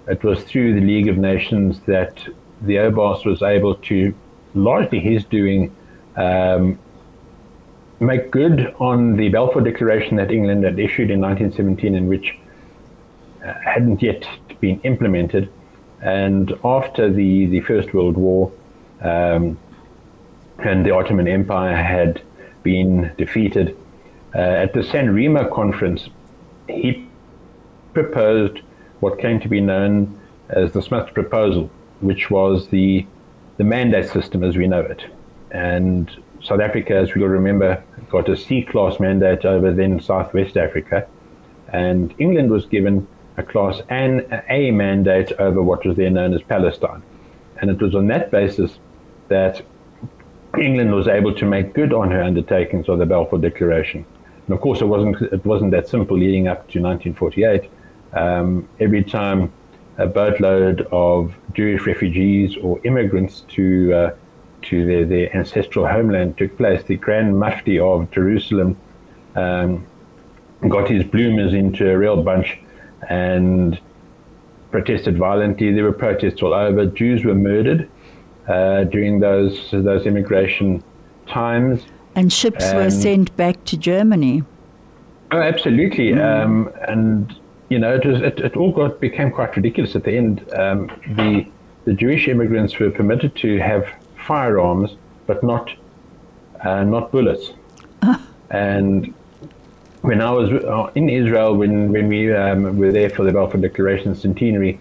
it 0.09 0.25
was 0.25 0.43
through 0.45 0.75
the 0.75 0.81
League 0.81 1.09
of 1.09 1.19
Nations 1.19 1.81
that 1.81 2.27
the 2.63 2.77
Oubaas 2.77 3.27
was 3.27 3.43
able 3.43 3.75
to, 3.75 4.15
largely 4.55 4.99
his 4.99 5.25
doing, 5.25 5.75
um, 6.17 6.79
make 8.01 8.31
good 8.31 8.75
on 8.79 9.17
the 9.17 9.29
Balfour 9.29 9.63
Declaration 9.63 10.17
that 10.17 10.31
England 10.31 10.65
had 10.65 10.79
issued 10.79 11.11
in 11.11 11.21
1917, 11.21 11.95
in 11.95 12.07
which 12.07 12.37
uh, 13.45 13.55
hadn't 13.65 14.03
yet 14.03 14.27
been 14.61 14.81
implemented. 14.83 15.51
And 16.03 16.53
after 16.65 17.11
the, 17.11 17.47
the 17.47 17.61
First 17.61 17.95
World 17.95 18.17
War, 18.17 18.53
um, 19.01 19.59
and 20.59 20.85
the 20.85 20.91
Ottoman 20.91 21.29
Empire 21.29 21.77
had 21.77 22.23
been 22.63 23.13
defeated, 23.17 23.77
uh, 24.35 24.39
at 24.39 24.75
the 24.75 24.83
San 24.83 25.15
Remo 25.15 25.49
conference, 25.49 26.09
he 26.69 27.07
proposed 27.95 28.61
what 29.01 29.19
came 29.19 29.41
to 29.41 29.49
be 29.49 29.61
known 29.61 30.21
as 30.51 30.73
the 30.73 30.83
Smuts 30.83 31.11
proposal, 31.13 31.71
which 32.01 32.31
was 32.31 32.69
the 32.69 33.07
the 33.57 33.65
mandate 33.65 34.11
system 34.11 34.45
as 34.45 34.55
we 34.55 34.67
know 34.67 34.81
it. 34.81 35.03
And 35.51 36.11
South 36.47 36.61
Africa, 36.61 36.95
as 36.95 37.13
we 37.13 37.21
will 37.21 37.29
remember, 37.29 37.83
got 38.09 38.29
a 38.29 38.37
C 38.37 38.63
class 38.63 39.01
mandate 39.01 39.45
over 39.45 39.73
then 39.73 40.01
Southwest 40.01 40.57
Africa, 40.57 41.07
and 41.73 42.15
England 42.19 42.51
was 42.51 42.67
given 42.67 43.07
a 43.37 43.43
class 43.43 43.81
A 43.91 44.71
mandate 44.71 45.33
over 45.41 45.61
what 45.61 45.85
was 45.85 45.97
then 45.97 46.15
known 46.15 46.35
as 46.35 46.43
Palestine. 46.43 47.03
And 47.61 47.69
it 47.69 47.83
was 47.83 47.95
on 47.95 48.07
that 48.09 48.31
basis 48.31 48.79
that 49.29 49.63
England 50.57 50.95
was 50.95 51.09
able 51.09 51.35
to 51.35 51.45
make 51.45 51.75
good 51.75 51.93
on 51.93 52.11
her 52.13 52.23
undertakings 52.23 52.89
of 52.89 52.99
the 52.99 53.07
Balfour 53.07 53.41
Declaration. 53.41 54.07
And 54.47 54.55
of 54.55 54.61
course, 54.61 54.81
it 54.81 54.87
wasn't 54.87 55.21
it 55.21 55.45
wasn't 55.45 55.73
that 55.73 55.89
simple 55.89 56.17
leading 56.17 56.47
up 56.47 56.69
to 56.71 56.81
1948. 56.81 57.69
Um, 58.13 58.69
every 58.79 59.03
time 59.03 59.53
a 59.99 60.07
boatload 60.07 60.83
of 60.93 61.37
Jewish 61.55 61.87
refugees 61.87 62.57
or 62.57 62.81
immigrants 62.85 63.41
to 63.49 63.93
uh, 63.93 64.15
to 64.67 64.87
their, 64.87 65.05
their 65.05 65.37
ancestral 65.37 65.87
homeland 65.87 66.39
took 66.39 66.57
place, 66.57 66.83
the 66.85 66.97
Grand 66.97 67.39
Mufti 67.39 67.79
of 67.79 68.11
Jerusalem 68.11 68.77
um, 69.35 69.87
got 70.69 70.89
his 70.89 71.05
bloomers 71.05 71.53
into 71.55 71.91
a 71.91 71.97
real 71.97 72.23
bunch 72.23 72.59
and 73.09 73.79
protested 74.71 75.17
violently. 75.17 75.73
There 75.73 75.85
were 75.85 75.93
protests 75.93 76.43
all 76.43 76.55
over. 76.55 76.87
Jews 76.87 77.25
were 77.25 77.35
murdered 77.35 77.89
uh, 78.49 78.85
during 78.85 79.21
those 79.21 79.71
those 79.71 80.07
immigration 80.07 80.83
times. 81.27 81.85
And 82.15 82.33
ships 82.33 82.65
and 82.65 82.79
were 82.79 82.91
sent 82.91 83.37
back 83.37 83.65
to 83.67 83.77
Germany. 83.77 84.43
Oh, 85.33 85.41
absolutely. 85.41 86.13
Mm. 86.13 86.45
Um, 86.45 86.71
and 86.89 87.35
you 87.69 87.79
know, 87.79 87.95
it 87.95 88.05
was 88.05 88.21
it, 88.23 88.39
it, 88.41 88.57
all 88.57 88.73
got 88.73 89.01
became 89.01 89.31
quite 89.31 89.55
ridiculous 89.57 89.97
at 89.97 90.05
the 90.05 90.17
end. 90.17 90.41
Um, 90.55 90.87
the 91.17 91.47
the 91.85 91.93
Jewish 91.93 92.29
immigrants 92.29 92.79
were 92.79 92.91
permitted 92.91 93.35
to 93.37 93.59
have 93.59 93.87
firearms, 94.27 94.97
but 95.27 95.43
not 95.43 95.73
uh, 96.65 96.85
not 96.85 97.13
bullets. 97.13 97.51
And 98.51 99.13
when 100.03 100.21
I 100.21 100.31
was 100.31 100.51
uh, 100.53 100.91
in 100.95 101.09
Israel, 101.09 101.57
when 101.57 101.93
when 101.93 102.09
we 102.09 102.33
um, 102.33 102.79
were 102.79 102.93
there 102.93 103.11
for 103.11 103.25
the 103.25 103.33
Balfour 103.33 103.61
Declaration 103.61 104.15
centenary, 104.15 104.79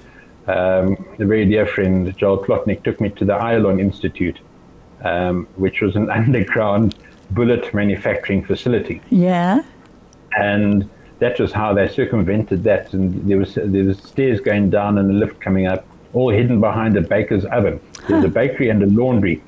um, 0.48 1.04
a 1.20 1.26
very 1.26 1.46
dear 1.46 1.66
friend 1.66 2.16
Joel 2.18 2.44
Klotnick 2.44 2.84
took 2.84 3.02
me 3.02 3.10
to 3.10 3.26
the 3.26 3.34
Ayalon 3.34 3.80
Institute, 3.80 4.40
um, 5.04 5.48
which 5.56 5.82
was 5.82 5.96
an 5.96 6.10
underground 6.20 6.96
bullet 7.32 7.74
manufacturing 7.74 8.44
facility. 8.44 9.02
Yeah. 9.10 9.64
And 10.38 10.90
that 11.20 11.40
was 11.40 11.52
how 11.52 11.74
they 11.74 11.88
circumvented 11.88 12.64
that. 12.66 12.94
And 12.94 13.28
there 13.28 13.38
was 13.38 13.56
there 13.56 13.84
was 13.84 13.98
stairs 14.00 14.40
going 14.42 14.70
down 14.70 14.98
and 14.98 15.10
a 15.10 15.14
lift 15.14 15.40
coming 15.40 15.66
up, 15.66 15.86
all 16.14 16.30
hidden 16.30 16.60
behind 16.60 16.98
a 16.98 17.02
baker's 17.02 17.46
oven. 17.46 17.80
There's 18.08 18.24
a 18.24 18.30
bakery 18.30 18.70
and 18.70 18.84
a 18.84 18.88
laundry, 18.88 19.44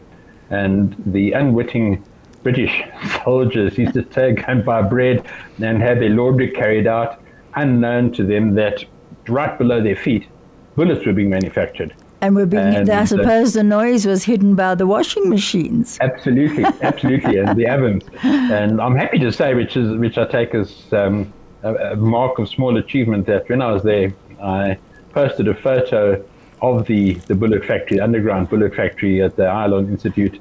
and 0.50 0.96
the 1.06 1.34
unwitting 1.34 2.04
British 2.44 2.84
soldiers 3.24 3.78
used 3.78 3.94
to 3.94 4.04
take 4.04 4.48
and 4.48 4.64
buy 4.64 4.82
bread 4.82 5.26
and 5.62 5.82
have 5.82 6.00
their 6.00 6.10
laundry 6.10 6.52
carried 6.52 6.88
out, 6.88 7.22
unknown 7.56 8.12
to 8.14 8.24
them 8.24 8.56
that 8.56 8.84
right 9.28 9.58
below 9.58 9.82
their 9.82 9.96
feet, 9.96 10.28
bullets 10.76 11.06
were 11.06 11.14
being 11.14 11.30
manufactured. 11.30 11.94
And 12.20 12.36
we're 12.36 12.48
being, 12.48 12.64
and 12.64 12.90
I 12.90 13.06
suppose 13.06 13.54
the 13.54 13.64
noise 13.64 14.08
was 14.08 14.24
hidden 14.24 14.56
by 14.56 14.74
the 14.74 14.88
washing 14.88 15.30
machines. 15.30 16.00
Absolutely, 16.02 16.64
absolutely, 16.82 17.38
and 17.38 17.56
the 17.56 17.68
ovens. 17.68 18.06
And 18.24 18.82
I'm 18.82 18.96
happy 18.96 19.20
to 19.20 19.32
say, 19.32 19.54
which 19.54 19.78
is 19.78 19.96
which 19.98 20.18
I 20.18 20.26
take 20.26 20.56
as 20.56 20.92
um, 20.94 21.32
a, 21.62 21.76
a, 21.92 21.96
mark 21.96 22.40
of 22.40 22.50
small 22.50 22.78
achievement, 22.78 23.28
that 23.28 23.48
when 23.50 23.62
I 23.62 23.72
was 23.72 23.84
there, 23.84 24.14
I 24.42 24.80
posted 25.12 25.48
a 25.48 25.54
photo 25.54 26.24
of 26.62 26.88
the, 26.88 27.14
the 27.14 27.36
bullet 27.36 27.66
factory, 27.66 28.00
underground 28.00 28.50
bullet 28.50 28.76
factory 28.76 29.22
at 29.22 29.36
the 29.36 29.44
Ayalon 29.44 29.90
Institute, 29.90 30.40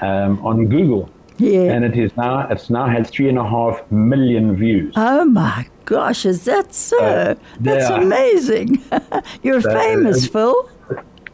um, 0.00 0.44
on 0.44 0.66
Google. 0.66 1.10
Yeah. 1.38 1.72
And 1.72 1.84
it 1.84 1.96
is 1.98 2.16
now 2.16 2.48
it's 2.48 2.70
now 2.70 2.86
had 2.86 3.06
three 3.06 3.28
and 3.28 3.38
a 3.38 3.46
half 3.46 3.90
million 3.90 4.56
views. 4.56 4.94
Oh 4.96 5.24
my 5.26 5.66
gosh, 5.84 6.24
is 6.24 6.44
that 6.44 6.72
so? 6.72 6.98
Uh, 6.98 7.34
That's 7.60 7.90
yeah. 7.90 8.00
amazing. 8.00 8.82
You're 9.42 9.60
so, 9.60 9.70
famous, 9.70 10.26
uh, 10.26 10.30
Phil. 10.30 10.70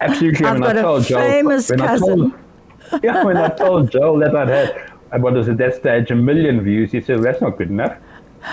Absolutely. 0.00 0.44
I've 0.44 0.60
got 0.60 0.76
a 0.76 1.02
famous 1.02 1.68
Joel, 1.68 1.78
cousin. 1.78 2.18
Told, 2.30 2.34
yeah, 3.04 3.24
when 3.24 3.36
I 3.36 3.48
told 3.48 3.92
Joel 3.92 4.18
that 4.18 4.34
I'd 4.34 4.48
had, 4.48 5.22
what 5.22 5.34
was 5.34 5.48
at 5.48 5.58
that 5.58 5.76
stage, 5.76 6.10
a 6.10 6.16
million 6.16 6.62
views, 6.62 6.90
he 6.90 7.00
said, 7.00 7.16
well, 7.16 7.24
that's 7.24 7.40
not 7.40 7.56
good 7.56 7.70
enough. 7.70 7.96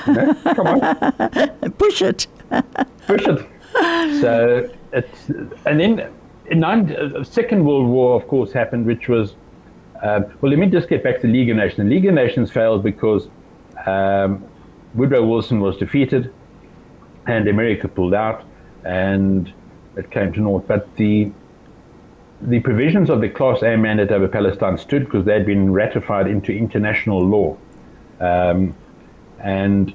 Know, 0.05 0.35
come 0.53 0.67
on. 0.67 1.71
Push 1.79 2.03
it. 2.03 2.27
Push 3.07 3.25
it. 3.25 3.49
So 4.21 4.69
it's, 4.91 5.29
and 5.65 5.79
then 5.79 6.11
in 6.47 6.59
nine, 6.59 6.95
uh, 6.95 7.23
Second 7.23 7.65
World 7.65 7.87
War, 7.87 8.15
of 8.15 8.27
course, 8.27 8.51
happened, 8.51 8.85
which 8.85 9.07
was, 9.07 9.35
uh, 10.01 10.21
well, 10.41 10.51
let 10.51 10.59
me 10.59 10.67
just 10.67 10.89
get 10.89 11.03
back 11.03 11.21
to 11.21 11.27
the 11.27 11.33
League 11.33 11.49
of 11.49 11.57
Nations. 11.57 11.77
The 11.77 11.95
League 11.95 12.05
of 12.05 12.13
Nations 12.13 12.51
failed 12.51 12.83
because 12.83 13.29
um, 13.85 14.43
Woodrow 14.95 15.25
Wilson 15.25 15.59
was 15.59 15.77
defeated 15.77 16.33
and 17.27 17.47
America 17.47 17.87
pulled 17.87 18.13
out 18.13 18.43
and 18.83 19.53
it 19.95 20.09
came 20.11 20.33
to 20.33 20.41
naught. 20.41 20.67
But 20.67 20.95
the 20.95 21.31
the 22.41 22.61
provisions 22.61 23.09
of 23.09 23.19
the 23.19 23.27
Class 23.27 23.61
A 23.63 23.75
mandate 23.75 24.11
over 24.11 24.27
Palestine 24.27 24.77
stood 24.77 25.03
because 25.03 25.25
they 25.25 25.33
had 25.33 25.45
been 25.45 25.73
ratified 25.73 26.25
into 26.25 26.53
international 26.53 27.21
law. 27.21 27.57
Um, 28.21 28.73
and 29.39 29.93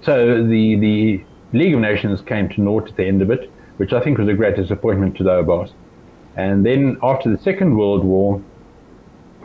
so 0.00 0.42
the, 0.42 0.76
the 0.76 1.24
League 1.52 1.74
of 1.74 1.80
Nations 1.80 2.22
came 2.22 2.48
to 2.48 2.62
naught 2.62 2.88
at 2.88 2.96
the 2.96 3.04
end 3.04 3.20
of 3.20 3.30
it, 3.30 3.51
which 3.76 3.92
I 3.92 4.00
think 4.00 4.18
was 4.18 4.28
a 4.28 4.34
great 4.34 4.56
disappointment 4.56 5.16
to 5.16 5.24
the. 5.24 5.70
And 6.36 6.64
then 6.64 6.98
after 7.02 7.30
the 7.30 7.42
Second 7.42 7.76
World 7.76 8.04
War, 8.04 8.42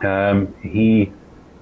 um, 0.02 0.54
he 0.62 1.12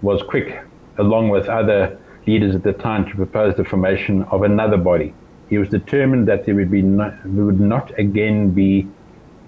was 0.02 0.22
quick, 0.22 0.62
along 0.98 1.30
with 1.30 1.48
other 1.48 1.98
leaders 2.26 2.54
at 2.54 2.62
the 2.62 2.72
time, 2.72 3.06
to 3.06 3.14
propose 3.16 3.56
the 3.56 3.64
formation 3.64 4.22
of 4.24 4.42
another 4.42 4.76
body. 4.76 5.14
He 5.48 5.58
was 5.58 5.68
determined 5.68 6.28
that 6.28 6.44
there 6.44 6.54
would 6.54 6.70
be 6.70 6.82
not, 6.82 7.14
there 7.24 7.44
would 7.44 7.60
not 7.60 7.96
again 7.98 8.50
be 8.50 8.88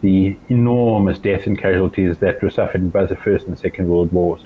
the 0.00 0.36
enormous 0.48 1.18
death 1.18 1.46
and 1.46 1.58
casualties 1.58 2.18
that 2.18 2.40
were 2.42 2.50
suffered 2.50 2.80
in 2.80 2.90
both 2.90 3.08
the 3.08 3.16
First 3.16 3.46
and 3.46 3.58
Second 3.58 3.88
World 3.88 4.12
Wars. 4.12 4.42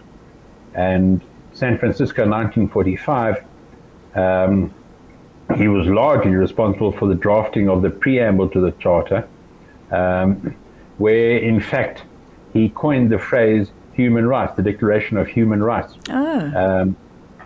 And 0.75 1.21
San 1.53 1.79
Francisco, 1.79 2.23
1945, 2.23 3.45
um, 4.15 4.73
he 5.57 5.69
was 5.69 5.87
largely 5.87 6.35
responsible 6.35 6.93
for 6.93 7.09
the 7.09 7.15
drafting 7.15 7.69
of 7.69 7.83
the 7.83 7.91
preamble 7.91 8.49
to 8.51 8.61
the 8.61 8.73
Charter, 8.73 9.29
um, 9.91 10.55
where 10.99 11.39
in 11.39 11.61
fact 11.61 12.05
he 12.53 12.69
coined 12.69 13.11
the 13.11 13.19
phrase 13.19 13.71
human 13.93 14.27
rights, 14.27 14.55
the 14.57 14.63
Declaration 14.63 15.17
of 15.17 15.27
Human 15.29 15.63
Rights. 15.63 15.95
Oh. 16.11 16.53
Um, 16.55 16.97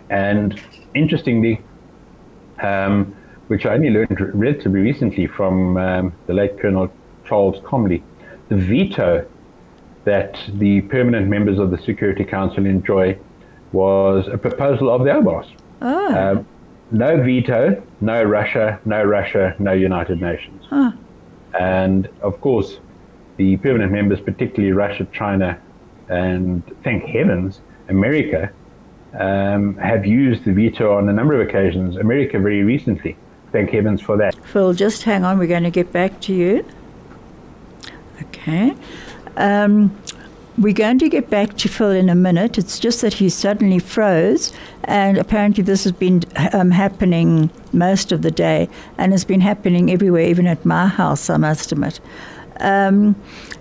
and 0.09 0.59
interestingly, 0.93 1.61
um, 2.61 3.15
which 3.47 3.65
I 3.65 3.73
only 3.75 3.89
learned 3.89 4.19
relatively 4.33 4.79
recently 4.79 5.27
from 5.27 5.77
um, 5.77 6.13
the 6.27 6.33
late 6.33 6.59
Colonel 6.59 6.91
Charles 7.25 7.59
Comley, 7.61 8.03
the 8.49 8.55
veto 8.55 9.27
that 10.05 10.39
the 10.53 10.81
permanent 10.81 11.27
members 11.27 11.59
of 11.59 11.71
the 11.71 11.77
Security 11.77 12.23
Council 12.23 12.65
enjoy 12.65 13.17
was 13.73 14.27
a 14.27 14.37
proposal 14.37 14.89
of 14.89 15.03
the 15.03 15.09
Oubaas. 15.09 15.47
Oh. 15.81 16.15
Um, 16.15 16.47
no 16.91 17.21
veto, 17.21 17.81
no 18.01 18.23
Russia, 18.23 18.79
no 18.85 19.03
Russia, 19.03 19.55
no 19.59 19.73
United 19.73 20.21
Nations. 20.21 20.63
Huh. 20.69 20.91
And 21.59 22.09
of 22.21 22.39
course, 22.41 22.79
the 23.37 23.57
permanent 23.57 23.91
members, 23.91 24.19
particularly 24.19 24.73
Russia, 24.73 25.07
China, 25.11 25.59
and 26.09 26.63
thank 26.83 27.03
heavens, 27.05 27.61
America, 27.89 28.51
um, 29.13 29.75
have 29.77 30.05
used 30.05 30.45
the 30.45 30.53
veto 30.53 30.95
on 30.97 31.09
a 31.09 31.13
number 31.13 31.39
of 31.39 31.47
occasions. 31.47 31.97
America 31.97 32.39
very 32.39 32.63
recently. 32.63 33.17
Thank 33.51 33.71
heavens 33.71 34.01
for 34.01 34.17
that. 34.17 34.35
Phil, 34.45 34.73
just 34.73 35.03
hang 35.03 35.23
on. 35.23 35.39
We're 35.39 35.47
going 35.47 35.63
to 35.63 35.71
get 35.71 35.91
back 35.91 36.19
to 36.21 36.33
you. 36.33 36.65
Okay. 38.21 38.75
Um, 39.37 39.95
we're 40.57 40.73
going 40.73 40.97
to 40.99 41.09
get 41.09 41.29
back 41.29 41.55
to 41.57 41.69
Phil 41.69 41.91
in 41.91 42.09
a 42.09 42.15
minute. 42.15 42.57
It's 42.57 42.79
just 42.79 43.01
that 43.01 43.13
he 43.15 43.29
suddenly 43.29 43.79
froze, 43.79 44.51
and 44.85 45.17
apparently 45.17 45.63
this 45.63 45.83
has 45.83 45.93
been 45.93 46.23
um, 46.53 46.71
happening 46.71 47.51
most 47.73 48.11
of 48.11 48.23
the 48.23 48.31
day, 48.31 48.67
and 48.97 49.11
has 49.11 49.23
been 49.23 49.41
happening 49.41 49.91
everywhere, 49.91 50.23
even 50.23 50.47
at 50.47 50.65
my 50.65 50.87
house, 50.87 51.29
I 51.29 51.37
must 51.37 51.71
admit. 51.71 51.99
Um, 52.59 53.15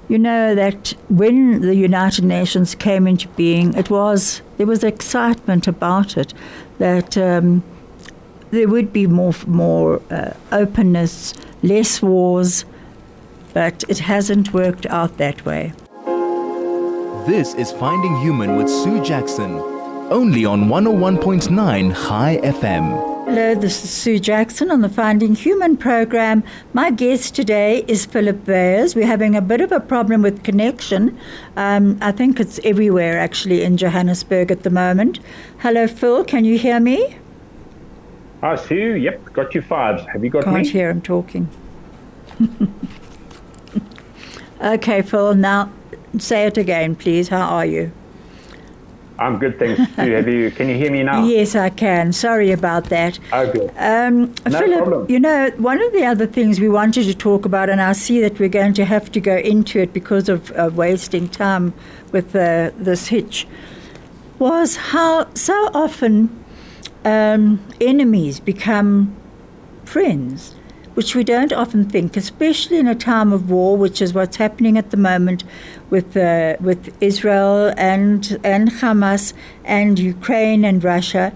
you 0.09 0.19
know 0.19 0.55
that 0.55 0.95
when 1.11 1.61
the 1.61 1.75
United 1.75 2.25
Nations 2.25 2.75
came 2.75 3.07
into 3.07 3.29
being, 3.29 3.75
it 3.75 3.91
was 3.91 4.41
there 4.57 4.67
was 4.67 4.83
excitement 4.83 5.67
about 5.67 6.17
it 6.17 6.33
that 6.79 7.19
um, 7.19 7.63
there 8.53 8.69
would 8.69 8.93
be 8.93 9.07
more 9.07 9.35
more 9.47 10.01
uh, 10.11 10.33
openness, 10.51 11.35
less 11.63 12.01
wars, 12.01 12.65
but 13.53 13.85
it 13.89 13.99
hasn't 13.99 14.55
worked 14.55 14.87
out 14.87 15.19
that 15.19 15.45
way. 15.45 15.73
This 17.27 17.55
is 17.55 17.73
Finding 17.73 18.15
Human 18.21 18.55
with 18.55 18.69
Sue 18.69 19.03
Jackson, 19.03 19.59
only 20.13 20.45
on 20.45 20.69
101.9 20.69 22.07
Chai 22.07 22.39
FM. 22.41 23.25
Hello, 23.25 23.53
this 23.57 23.83
is 23.83 23.91
Sue 23.91 24.21
Jackson 24.21 24.71
on 24.71 24.81
the 24.81 24.89
Finding 24.89 25.35
Human 25.35 25.77
program. 25.77 26.45
My 26.73 26.93
guest 26.93 27.35
today 27.35 27.85
is 27.89 28.07
Philip 28.07 28.47
Weyers. 28.47 28.95
We're 28.95 29.09
having 29.09 29.35
a 29.35 29.41
bit 29.41 29.61
of 29.61 29.73
a 29.73 29.81
problem 29.81 30.23
with 30.23 30.45
connection. 30.45 31.19
Um, 31.57 31.99
I 32.01 32.13
think 32.13 32.39
it's 32.39 32.61
everywhere 32.63 33.19
actually 33.19 33.65
in 33.65 33.77
Johannesburg 33.77 34.53
at 34.53 34.63
the 34.63 34.71
moment. 34.71 35.19
Hello, 35.59 35.89
Phil, 35.89 36.23
can 36.23 36.45
you 36.45 36.61
hear 36.61 36.79
me? 36.79 37.19
Hi, 38.41 38.55
Sue. 38.55 38.95
Yep, 38.95 39.33
got 39.33 39.53
you 39.53 39.63
fives. 39.63 40.05
Have 40.13 40.23
you 40.23 40.31
got 40.31 40.45
Can't 40.45 40.59
me? 40.59 40.63
Can't 40.63 40.73
hear 40.73 40.91
him 40.91 41.03
talking. 41.03 41.49
okay, 44.61 45.03
Phil, 45.03 45.35
now 45.35 45.73
say 46.19 46.47
it 46.47 46.59
again, 46.59 46.97
please. 46.97 47.29
How 47.29 47.43
are 47.43 47.67
you? 47.67 47.93
I'm 49.19 49.39
good, 49.39 49.59
thanks. 49.59 49.81
Have 49.97 50.29
you? 50.29 50.51
Can 50.51 50.69
you 50.69 50.77
hear 50.77 50.91
me 50.91 51.03
now? 51.03 51.25
Yes, 51.25 51.55
I 51.55 51.71
can. 51.71 52.13
Sorry 52.13 52.53
about 52.53 52.85
that. 52.87 53.19
Okay. 53.33 53.69
Um, 53.79 54.35
no 54.47 54.59
Philip, 54.59 54.79
problem. 54.79 55.11
you 55.11 55.19
know, 55.19 55.51
one 55.57 55.83
of 55.83 55.93
the 55.93 56.05
other 56.05 56.27
things 56.27 56.61
we 56.61 56.69
wanted 56.69 57.05
to 57.05 57.15
talk 57.15 57.45
about, 57.47 57.71
and 57.71 57.81
I 57.81 57.93
see 57.93 58.21
that 58.21 58.39
we're 58.39 58.49
going 58.49 58.75
to 58.75 58.85
have 58.85 59.11
to 59.13 59.21
go 59.21 59.37
into 59.37 59.81
it 59.81 59.93
because 59.93 60.29
of 60.29 60.51
uh, 60.53 60.71
wasting 60.73 61.29
time 61.29 61.73
with 62.13 62.37
uh, 62.37 62.71
this 62.77 63.09
hitch, 63.09 63.47
was 64.39 64.77
how 64.77 65.33
so 65.35 65.71
often 65.73 66.45
um, 67.05 67.65
enemies 67.81 68.39
become 68.39 69.17
friends 69.85 70.55
which 70.97 71.15
we 71.15 71.23
don't 71.23 71.53
often 71.53 71.85
think, 71.85 72.17
especially 72.17 72.79
in 72.79 72.87
a 72.89 72.95
time 72.95 73.31
of 73.31 73.51
war, 73.51 73.77
which 73.77 74.01
is 74.01 74.15
what's 74.15 74.37
happening 74.37 74.79
at 74.79 74.91
the 74.91 74.97
moment 74.97 75.45
with 75.91 76.17
uh, 76.17 76.57
with 76.59 76.91
Israel 77.03 77.75
and 77.77 78.41
and 78.43 78.71
Hamas 78.71 79.35
and 79.63 79.99
Ukraine 79.99 80.65
and 80.65 80.83
Russia. 80.83 81.35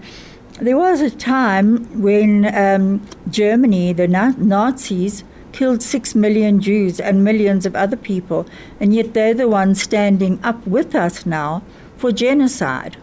There 0.59 0.77
was 0.77 0.99
a 1.01 1.11
time 1.11 2.01
when 2.01 2.31
um, 2.55 3.07
Germany, 3.29 3.93
the 3.93 4.07
Na- 4.07 4.33
Nazis, 4.37 5.23
killed 5.51 5.83
six 5.83 6.15
million 6.15 6.59
Jews 6.59 6.99
and 6.99 7.23
millions 7.23 7.67
of 7.67 7.75
other 7.75 7.97
people, 7.97 8.47
and 8.79 8.95
yet 8.95 9.13
they're 9.13 9.35
the 9.35 9.47
ones 9.47 9.79
standing 9.79 10.39
up 10.43 10.65
with 10.65 10.95
us 10.95 11.23
now 11.23 11.61
for 11.97 12.11
genocide. 12.11 12.97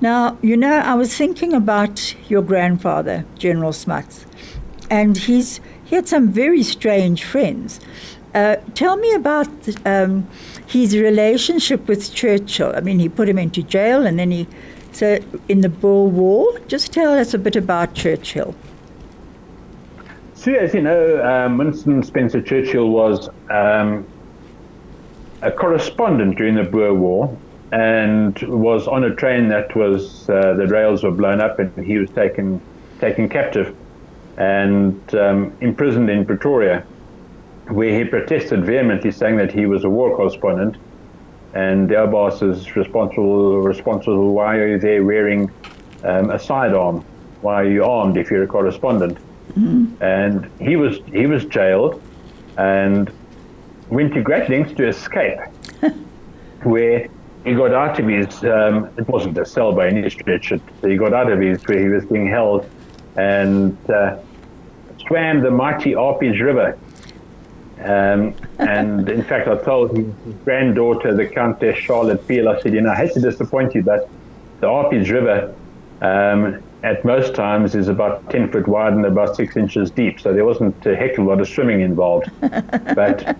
Now, 0.00 0.38
you 0.42 0.56
know, 0.56 0.76
I 0.78 0.94
was 0.94 1.16
thinking 1.16 1.52
about 1.52 2.14
your 2.30 2.42
grandfather, 2.42 3.24
General 3.36 3.72
Smuts 3.72 4.26
and 4.90 5.16
he's 5.16 5.60
he 5.84 5.96
had 5.96 6.08
some 6.08 6.28
very 6.28 6.62
strange 6.62 7.24
friends. 7.24 7.80
Uh, 8.34 8.56
tell 8.74 8.96
me 8.96 9.12
about 9.14 9.48
um, 9.86 10.26
his 10.66 10.96
relationship 10.96 11.86
with 11.86 12.12
Churchill. 12.12 12.72
I 12.74 12.80
mean, 12.80 12.98
he 12.98 13.08
put 13.08 13.28
him 13.28 13.38
into 13.38 13.62
jail, 13.62 14.06
and 14.06 14.18
then 14.18 14.30
he 14.30 14.48
so 14.92 15.18
in 15.48 15.60
the 15.60 15.68
Boer 15.68 16.08
War. 16.08 16.58
Just 16.66 16.92
tell 16.92 17.14
us 17.14 17.34
a 17.34 17.38
bit 17.38 17.56
about 17.56 17.94
Churchill. 17.94 18.54
So, 20.34 20.52
as 20.52 20.74
you 20.74 20.82
know, 20.82 21.24
um, 21.24 21.58
Winston 21.58 22.02
Spencer 22.02 22.42
Churchill 22.42 22.90
was 22.90 23.28
um, 23.50 24.06
a 25.42 25.50
correspondent 25.50 26.36
during 26.36 26.54
the 26.56 26.64
Boer 26.64 26.92
War 26.92 27.36
and 27.72 28.38
was 28.42 28.86
on 28.86 29.04
a 29.04 29.14
train 29.14 29.48
that 29.48 29.74
was 29.74 30.28
uh, 30.28 30.54
the 30.54 30.66
rails 30.66 31.02
were 31.02 31.10
blown 31.10 31.40
up, 31.40 31.58
and 31.58 31.72
he 31.84 31.98
was 31.98 32.10
taken 32.10 32.60
taken 33.00 33.28
captive 33.28 33.74
and 34.36 35.14
um, 35.14 35.56
imprisoned 35.60 36.10
in 36.10 36.24
Pretoria, 36.24 36.84
where 37.68 37.96
he 37.96 38.04
protested 38.04 38.64
vehemently, 38.64 39.10
saying 39.10 39.36
that 39.36 39.52
he 39.52 39.66
was 39.66 39.84
a 39.84 39.90
war 39.90 40.16
correspondent. 40.16 40.76
And 41.54 41.88
the 41.88 42.06
boss 42.10 42.42
is 42.42 42.74
responsible. 42.74 43.60
Responsible. 43.60 44.34
Why 44.34 44.56
are 44.56 44.68
you 44.68 44.78
there 44.78 45.04
wearing 45.04 45.50
um, 46.02 46.30
a 46.30 46.38
sidearm? 46.38 47.04
Why 47.42 47.62
are 47.62 47.70
you 47.70 47.84
armed 47.84 48.16
if 48.16 48.30
you're 48.30 48.42
a 48.42 48.46
correspondent? 48.46 49.18
Mm-hmm. 49.52 50.02
And 50.02 50.50
he 50.60 50.74
was 50.76 50.98
he 51.12 51.26
was 51.26 51.44
jailed, 51.44 52.02
and 52.56 53.12
went 53.88 54.14
to 54.14 54.22
great 54.22 54.48
lengths 54.48 54.74
to 54.74 54.88
escape, 54.88 55.38
where 56.64 57.06
he 57.44 57.54
got 57.54 57.72
out 57.72 58.00
of 58.00 58.08
his. 58.08 58.42
Um, 58.42 58.90
it 58.96 59.06
wasn't 59.06 59.38
a 59.38 59.46
cell 59.46 59.72
by 59.72 59.88
any 59.88 60.10
stretch. 60.10 60.52
He 60.82 60.96
got 60.96 61.12
out 61.12 61.30
of 61.30 61.38
his 61.38 61.62
where 61.68 61.78
he 61.78 61.88
was 61.88 62.04
being 62.06 62.26
held 62.26 62.68
and 63.16 63.78
uh, 63.90 64.18
swam 65.06 65.40
the 65.40 65.50
mighty 65.50 65.92
Apies 65.92 66.40
River. 66.40 66.78
Um, 67.80 68.34
and 68.58 69.08
in 69.08 69.22
fact, 69.22 69.48
I 69.48 69.56
told 69.56 69.96
his 69.96 70.06
granddaughter, 70.44 71.14
the 71.14 71.26
Countess 71.26 71.76
Charlotte 71.76 72.26
Peel, 72.26 72.48
I 72.48 72.60
said, 72.60 72.72
you 72.72 72.80
know, 72.80 72.90
I 72.90 72.96
hate 72.96 73.12
to 73.14 73.20
disappoint 73.20 73.74
you, 73.74 73.82
but 73.82 74.08
the 74.60 74.68
Apies 74.68 75.10
River 75.10 75.54
um, 76.00 76.62
at 76.82 77.04
most 77.04 77.34
times 77.34 77.74
is 77.74 77.88
about 77.88 78.30
10 78.30 78.52
foot 78.52 78.68
wide 78.68 78.92
and 78.92 79.04
about 79.04 79.36
six 79.36 79.56
inches 79.56 79.90
deep. 79.90 80.20
So 80.20 80.32
there 80.32 80.44
wasn't 80.44 80.84
a 80.86 80.94
heck 80.94 81.18
of 81.18 81.26
a 81.26 81.28
lot 81.28 81.40
of 81.40 81.48
swimming 81.48 81.80
involved. 81.80 82.30
but 82.40 83.36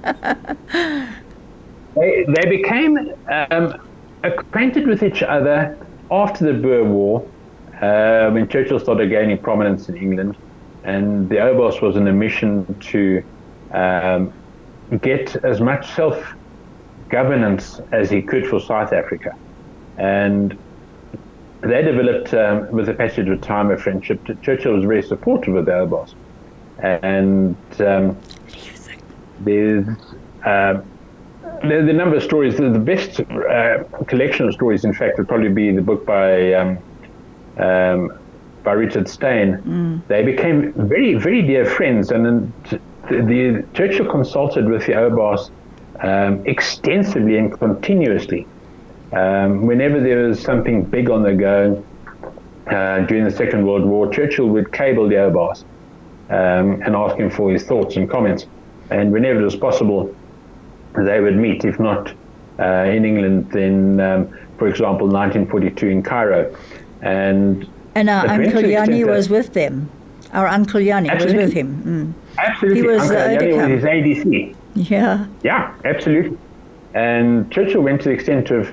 they, 1.95 2.27
they 2.27 2.49
became 2.49 3.13
um, 3.29 3.81
acquainted 4.23 4.87
with 4.87 5.03
each 5.03 5.23
other 5.23 5.79
after 6.11 6.45
the 6.53 6.59
Boer 6.59 6.85
War 6.85 7.27
uh, 7.85 8.31
when 8.31 8.49
Churchill 8.49 8.81
started 8.81 9.11
gaining 9.11 9.39
prominence 9.39 9.89
in 9.89 9.97
England, 9.97 10.37
and 10.85 11.29
the 11.29 11.37
Oubaas 11.37 11.81
was 11.83 11.97
on 11.97 12.07
a 12.07 12.13
mission 12.13 12.51
to 12.93 13.23
um, 13.73 14.33
get 15.03 15.37
as 15.45 15.61
much 15.61 15.91
self 15.95 16.35
governance 17.09 17.81
as 17.93 18.11
he 18.11 18.23
could 18.23 18.47
for 18.47 18.61
South 18.61 18.93
Africa. 18.93 19.37
And 19.99 20.57
they 21.61 21.83
developed, 21.83 22.33
um, 22.35 22.71
with 22.71 22.87
the 22.87 22.95
passage 22.95 23.29
of 23.29 23.41
time, 23.41 23.71
a 23.71 23.77
friendship. 23.77 24.19
Churchill 24.43 24.75
was 24.75 24.85
very 24.85 25.03
supportive 25.03 25.55
of 25.55 25.65
the 25.67 25.73
Oubaas. 25.73 26.15
And 26.79 27.57
um, 27.81 28.17
there's 29.41 29.87
uh, 30.45 30.81
the, 31.63 31.83
the, 31.87 31.93
number 31.93 32.17
of 32.17 32.23
stories, 32.23 32.57
the, 32.57 32.69
the 32.69 32.79
best 32.79 33.21
uh, 33.21 33.85
collection 34.07 34.49
of 34.49 34.55
stories, 34.55 34.85
in 34.85 34.93
fact, 34.93 35.19
would 35.19 35.29
probably 35.29 35.49
be 35.49 35.71
the 35.71 35.83
book 35.83 36.05
by 36.05 36.53
um, 37.59 38.19
by 38.63 38.73
Richard 38.73 39.09
Steyn, 39.09 39.63
mm. 39.63 40.07
they 40.09 40.23
became 40.23 40.73
very, 40.73 41.15
very 41.15 41.43
dear 41.43 41.65
friends. 41.65 42.11
And 42.11 42.53
the, 42.71 42.81
the 43.09 43.65
Churchill 43.75 44.07
consulted 44.07 44.69
with 44.69 44.87
the 44.87 44.93
Oubaas 44.93 45.51
um, 46.01 46.45
extensively 46.47 47.37
and 47.37 47.53
continuously. 47.53 48.47
Um, 49.13 49.67
whenever 49.67 50.01
there 50.01 50.29
was 50.29 50.41
something 50.41 50.83
big 50.85 51.11
on 51.11 51.23
the 51.23 51.35
go 51.35 51.85
uh, 52.67 53.01
during 53.01 53.25
the 53.25 53.31
Second 53.31 53.67
World 53.67 53.85
War, 53.85 54.11
Churchill 54.11 54.49
would 54.49 54.73
cable 54.73 55.09
the 55.09 55.17
Oubaas 55.17 55.65
um, 56.31 56.83
and 56.83 56.97
ask 56.97 57.17
him 57.17 57.31
for 57.31 57.53
his 57.53 57.65
thoughts 57.65 57.97
and 57.97 58.11
comments. 58.11 58.47
And 58.91 59.13
whenever 59.13 59.41
it 59.41 59.45
was 59.45 59.57
possible, 59.57 60.15
they 60.97 61.21
would 61.21 61.37
meet, 61.37 61.65
if 61.65 61.79
not 61.79 62.13
uh, 62.59 62.85
in 62.85 63.05
England, 63.05 63.51
then, 63.51 64.01
um, 64.01 64.29
for 64.59 64.69
example, 64.69 65.07
1942 65.07 65.89
in 65.89 66.03
Cairo. 66.03 66.55
And 67.05 67.69
and 67.95 68.11
our 68.11 68.27
Uncle 68.27 68.63
Jannie 68.63 69.05
was 69.05 69.29
with 69.29 69.53
them. 69.53 69.89
Our 70.33 70.49
Uncle 70.49 70.83
Jannie 70.83 71.11
was 71.15 71.33
with 71.33 71.53
him. 71.53 72.15
Mm. 72.37 72.39
Absolutely. 72.39 72.81
He 72.81 72.87
was 72.87 73.03
Uncle 73.03 73.17
Jannie 73.17 73.53
was 73.53 73.67
his 73.69 73.85
ADC. 73.85 74.57
Yeah. 74.75 75.27
Yeah, 75.45 75.73
absolutely. 75.85 76.37
And 76.95 77.51
Churchill 77.53 77.83
went 77.83 78.01
to 78.03 78.09
the 78.09 78.15
extent 78.15 78.51
of 78.51 78.73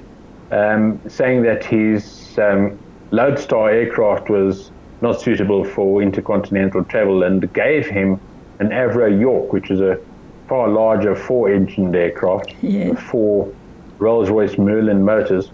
um, 0.52 1.00
saying 1.08 1.44
that 1.44 1.63
his 1.63 2.38
um, 2.39 2.80
Lodestar 3.12 3.70
aircraft 3.70 4.30
was 4.30 4.72
not 5.02 5.20
suitable 5.22 5.63
for 5.63 6.02
intercontinental 6.02 6.84
travel 6.86 7.24
and 7.24 7.52
gave 7.54 7.86
him 7.88 8.20
an 8.60 8.70
Avro 8.70 9.08
York, 9.20 9.52
which 9.54 9.70
is 9.72 9.82
a 9.82 10.00
far 10.48 10.70
larger 10.70 11.15
four-engined 11.15 11.96
aircraft, 11.96 12.54
Yeah. 12.62 12.94
four 12.94 13.52
Rolls-Royce 14.00 14.58
Merlin 14.58 15.04
motors, 15.04 15.52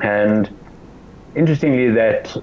and 0.00 0.48
interestingly, 1.36 1.90
that 1.90 2.34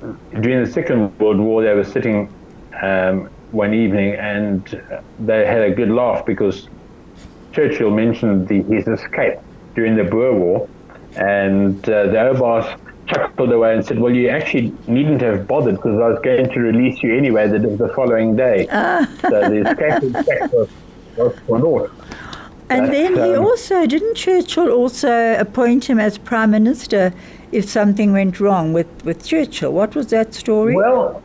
during 0.42 0.64
the 0.64 0.72
Second 0.72 1.18
World 1.20 1.40
War, 1.40 1.64
they 1.64 1.74
were 1.74 1.84
sitting 1.84 2.34
um, 2.82 3.30
one 3.52 3.74
evening 3.74 4.16
and 4.16 4.66
they 5.20 5.46
had 5.46 5.62
a 5.62 5.72
good 5.72 5.90
laugh 5.90 6.26
because 6.26 6.68
Churchill 7.52 7.92
mentioned 7.92 8.48
the, 8.48 8.62
his 8.64 8.88
escape 8.88 9.40
during 9.76 9.96
the 9.96 10.04
Boer 10.04 10.34
War, 10.34 10.70
and 11.16 11.78
uh, 11.90 12.08
the 12.08 12.18
Oubaas 12.18 12.80
chuckled 13.08 13.52
away 13.52 13.76
and 13.76 13.86
said, 13.86 14.00
"Well, 14.00 14.14
you 14.14 14.30
actually 14.30 14.74
needn't 14.88 15.22
have 15.22 15.48
bothered 15.48 15.76
because 15.76 16.00
I 16.00 16.08
was 16.08 16.20
going 16.24 16.50
to 16.50 16.60
release 16.60 17.02
you 17.04 17.16
anyway 17.16 17.48
the, 17.48 17.60
the 17.60 17.90
following 17.96 18.36
day." 18.36 18.68
so 19.22 19.50
the 19.50 19.70
escape 19.70 20.52
was, 20.52 20.70
was 21.18 21.40
for 21.46 21.60
naught. 21.60 21.92
And 22.74 22.88
But, 22.88 22.92
then 22.92 23.14
he 23.16 23.36
um, 23.36 23.46
also, 23.46 23.86
didn't 23.86 24.16
Churchill 24.16 24.72
also 24.72 25.36
appoint 25.38 25.90
him 25.90 26.00
as 26.00 26.18
Prime 26.18 26.50
Minister 26.50 27.14
if 27.52 27.70
something 27.70 28.12
went 28.14 28.40
wrong 28.40 28.74
with, 28.74 28.88
with 29.06 29.24
Churchill? 29.24 29.72
What 29.72 29.96
was 29.96 30.08
that 30.08 30.34
story? 30.34 30.76
Well, 30.76 31.22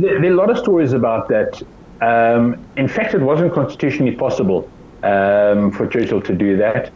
there, 0.00 0.18
there 0.18 0.30
are 0.30 0.34
a 0.34 0.36
lot 0.36 0.48
of 0.48 0.56
stories 0.56 0.94
about 0.94 1.28
that. 1.28 1.62
Um, 2.00 2.64
in 2.76 2.88
fact, 2.88 3.12
it 3.12 3.20
wasn't 3.20 3.52
constitutionally 3.52 4.16
possible 4.16 4.68
um, 5.02 5.70
for 5.72 5.86
Churchill 5.86 6.22
to 6.22 6.34
do 6.34 6.56
that, 6.56 6.90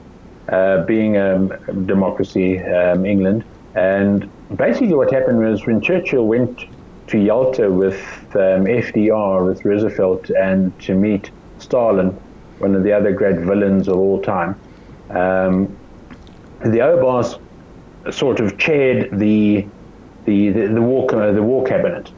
uh, 0.48 0.84
being 0.84 1.18
um, 1.18 1.52
a 1.68 1.74
democracy, 1.74 2.58
um, 2.60 3.04
England. 3.04 3.44
And 3.74 4.30
basically, 4.56 4.94
what 4.94 5.12
happened 5.12 5.38
was 5.38 5.66
when 5.66 5.82
Churchill 5.82 6.26
went 6.26 6.64
to 7.08 7.18
Yalta 7.18 7.70
with 7.70 8.00
um, 8.34 8.64
FDR, 8.64 9.46
with 9.46 9.66
Roosevelt, 9.66 10.30
and 10.30 10.76
to 10.80 10.94
meet 10.94 11.30
Stalin, 11.58 12.16
one 12.58 12.74
of 12.74 12.82
the 12.82 12.92
other 12.92 13.12
great 13.12 13.38
villains 13.38 13.88
of 13.88 13.96
all 13.96 14.20
time, 14.20 14.58
um, 15.10 15.76
the 16.60 16.78
Oubaas 16.78 17.38
sort 18.10 18.40
of 18.40 18.58
chaired 18.58 19.18
the 19.18 19.66
the 20.24 20.50
the, 20.50 20.66
the 20.68 20.82
war 20.82 21.12
uh, 21.14 21.32
the 21.32 21.42
war 21.42 21.64
cabinet. 21.64 22.10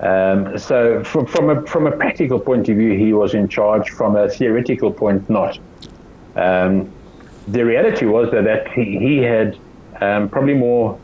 Um, 0.00 0.58
so 0.58 1.02
from 1.04 1.26
from 1.26 1.50
a 1.50 1.66
from 1.66 1.86
a 1.86 1.92
practical 1.92 2.38
point 2.40 2.68
of 2.68 2.76
view, 2.76 2.98
he 2.98 3.12
was 3.12 3.34
in 3.34 3.48
charge. 3.48 3.90
From 3.90 4.16
a 4.16 4.28
theoretical 4.28 4.92
point, 4.92 5.28
not. 5.30 5.58
Um, 6.36 6.92
the 7.48 7.64
reality 7.64 8.06
was 8.06 8.30
that, 8.32 8.44
that 8.44 8.68
he, 8.68 8.98
he 8.98 9.18
had 9.18 9.58
um, 10.00 10.28
probably 10.28 10.54
more 10.54 10.98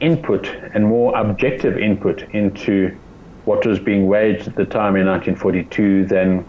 input 0.00 0.46
and 0.74 0.84
more 0.84 1.16
objective 1.16 1.78
input 1.78 2.22
into 2.34 2.96
what 3.44 3.64
was 3.66 3.78
being 3.78 4.06
waged 4.06 4.46
at 4.46 4.56
the 4.56 4.64
time 4.64 4.96
in 4.96 5.06
1942 5.06 6.06
than 6.06 6.44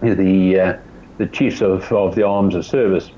the 0.00 0.60
uh, 0.60 0.78
the 1.18 1.26
chiefs 1.26 1.60
of, 1.60 1.90
of 1.92 2.14
the 2.14 2.22
arms 2.22 2.54
of 2.54 2.64
service. 2.64 3.10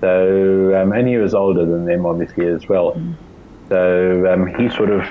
So, 0.00 0.80
um, 0.80 0.92
and 0.92 1.06
he 1.06 1.16
was 1.16 1.34
older 1.34 1.64
than 1.64 1.84
them, 1.84 2.06
obviously, 2.06 2.46
as 2.46 2.68
well. 2.68 3.00
So 3.68 4.32
um, 4.32 4.46
he 4.54 4.68
sort 4.68 4.90
of 4.90 5.04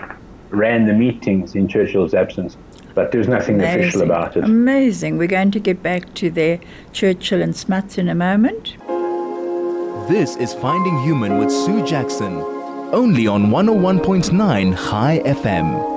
ran 0.50 0.86
the 0.86 0.94
meetings 0.94 1.56
in 1.56 1.68
Churchill's 1.68 2.14
absence, 2.14 2.58
but 2.94 3.12
there 3.12 3.20
was 3.20 3.28
nothing 3.28 3.62
official 3.62 4.04
about 4.04 4.38
it. 4.38 4.44
Amazing. 4.44 5.18
We're 5.18 5.28
going 5.28 5.52
to 5.52 5.60
get 5.60 5.82
back 5.82 6.14
to 6.16 6.30
their 6.30 6.60
Churchill 6.92 7.42
and 7.42 7.56
Smuts 7.56 7.98
in 7.98 8.08
a 8.08 8.16
moment. 8.16 8.78
This 10.08 10.36
is 10.36 10.54
Finding 10.54 11.00
Human 11.00 11.40
with 11.40 11.50
Sue 11.50 11.84
Jackson, 11.86 12.38
only 12.94 13.26
on 13.26 13.48
101.9 13.48 14.76
Chai 14.76 15.22
FM. 15.26 15.93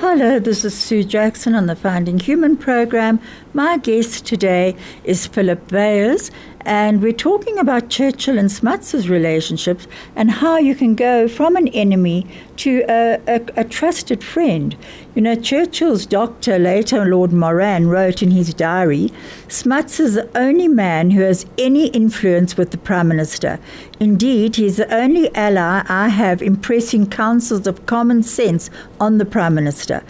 Hello, 0.00 0.38
this 0.38 0.64
is 0.64 0.72
Sue 0.72 1.04
Jackson 1.04 1.54
on 1.54 1.66
the 1.66 1.76
Finding 1.76 2.18
Human 2.18 2.56
program. 2.56 3.20
My 3.52 3.76
guest 3.76 4.24
today 4.24 4.74
is 5.04 5.26
Philip 5.26 5.70
Weyers, 5.70 6.30
and 6.62 7.02
we're 7.02 7.12
talking 7.12 7.58
about 7.58 7.88
Churchill 7.88 8.38
and 8.38 8.50
Smuts's 8.50 9.08
relationships 9.08 9.86
and 10.14 10.30
how 10.30 10.58
you 10.58 10.74
can 10.74 10.94
go 10.94 11.26
from 11.26 11.56
an 11.56 11.68
enemy 11.68 12.26
to 12.56 12.84
a, 12.88 13.20
a, 13.26 13.40
a 13.56 13.64
trusted 13.64 14.22
friend. 14.22 14.76
You 15.14 15.22
know, 15.22 15.34
Churchill's 15.34 16.06
doctor, 16.06 16.58
later 16.58 17.04
Lord 17.06 17.32
Moran, 17.32 17.88
wrote 17.88 18.22
in 18.22 18.30
his 18.30 18.52
diary 18.52 19.12
Smuts 19.48 19.98
is 19.98 20.14
the 20.14 20.28
only 20.36 20.68
man 20.68 21.10
who 21.10 21.22
has 21.22 21.46
any 21.58 21.88
influence 21.88 22.56
with 22.56 22.70
the 22.70 22.78
Prime 22.78 23.08
Minister. 23.08 23.58
Indeed, 23.98 24.56
he's 24.56 24.76
the 24.76 24.94
only 24.94 25.34
ally 25.34 25.82
I 25.88 26.08
have 26.08 26.42
impressing 26.42 27.08
counsels 27.08 27.66
of 27.66 27.86
common 27.86 28.22
sense 28.22 28.70
on 29.00 29.18
the 29.18 29.24
Prime 29.24 29.54
Minister. 29.54 30.02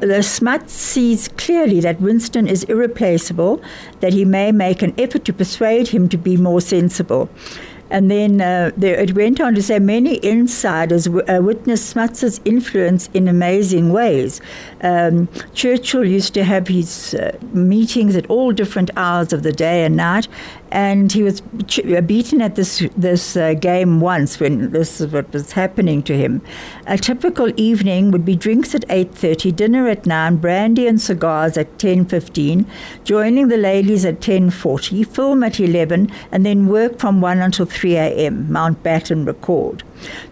The 0.00 0.22
Smut 0.22 0.70
sees 0.70 1.26
clearly 1.28 1.80
that 1.80 2.00
Winston 2.00 2.46
is 2.46 2.62
irreplaceable, 2.64 3.60
that 3.98 4.12
he 4.12 4.24
may 4.24 4.52
make 4.52 4.82
an 4.82 4.94
effort 4.96 5.24
to 5.24 5.32
persuade 5.32 5.88
him 5.88 6.08
to 6.10 6.16
be 6.16 6.36
more 6.36 6.60
sensible. 6.60 7.28
And 7.90 8.08
then 8.08 8.40
uh, 8.40 8.70
it 8.80 9.16
went 9.16 9.40
on 9.40 9.56
to 9.56 9.62
say 9.62 9.80
many 9.80 10.24
insiders 10.24 11.06
w- 11.06 11.26
uh, 11.26 11.42
witnessed 11.42 11.90
Smuts's 11.90 12.40
influence 12.44 13.08
in 13.12 13.26
amazing 13.26 13.92
ways. 13.92 14.40
Um, 14.80 15.28
Churchill 15.54 16.04
used 16.04 16.32
to 16.34 16.44
have 16.44 16.68
his 16.68 17.14
uh, 17.14 17.36
meetings 17.52 18.14
at 18.14 18.26
all 18.30 18.52
different 18.52 18.90
hours 18.96 19.32
of 19.32 19.42
the 19.42 19.50
day 19.50 19.84
and 19.84 19.96
night, 19.96 20.28
and 20.72 21.12
he 21.12 21.22
was 21.22 21.40
beaten 21.40 22.40
at 22.40 22.54
this 22.54 22.86
this 22.96 23.36
uh, 23.36 23.54
game 23.54 24.00
once 24.00 24.38
when 24.38 24.70
this 24.70 25.00
is 25.00 25.12
what 25.12 25.32
was 25.32 25.52
happening 25.52 26.02
to 26.04 26.16
him. 26.16 26.40
A 26.86 26.96
typical 26.96 27.52
evening 27.56 28.10
would 28.10 28.24
be 28.24 28.36
drinks 28.36 28.74
at 28.74 28.86
8:30, 28.88 29.54
dinner 29.56 29.88
at 29.88 30.06
9, 30.06 30.36
brandy 30.36 30.86
and 30.86 31.00
cigars 31.00 31.56
at 31.56 31.78
10:15, 31.78 32.66
joining 33.04 33.48
the 33.48 33.56
ladies 33.56 34.04
at 34.04 34.20
10:40, 34.20 35.04
film 35.04 35.42
at 35.42 35.58
11, 35.58 36.10
and 36.30 36.46
then 36.46 36.68
work 36.68 36.98
from 36.98 37.20
1 37.20 37.40
until 37.40 37.66
3 37.66 37.96
a.m. 37.96 38.46
Mountbatten 38.48 39.26
recalled. 39.26 39.82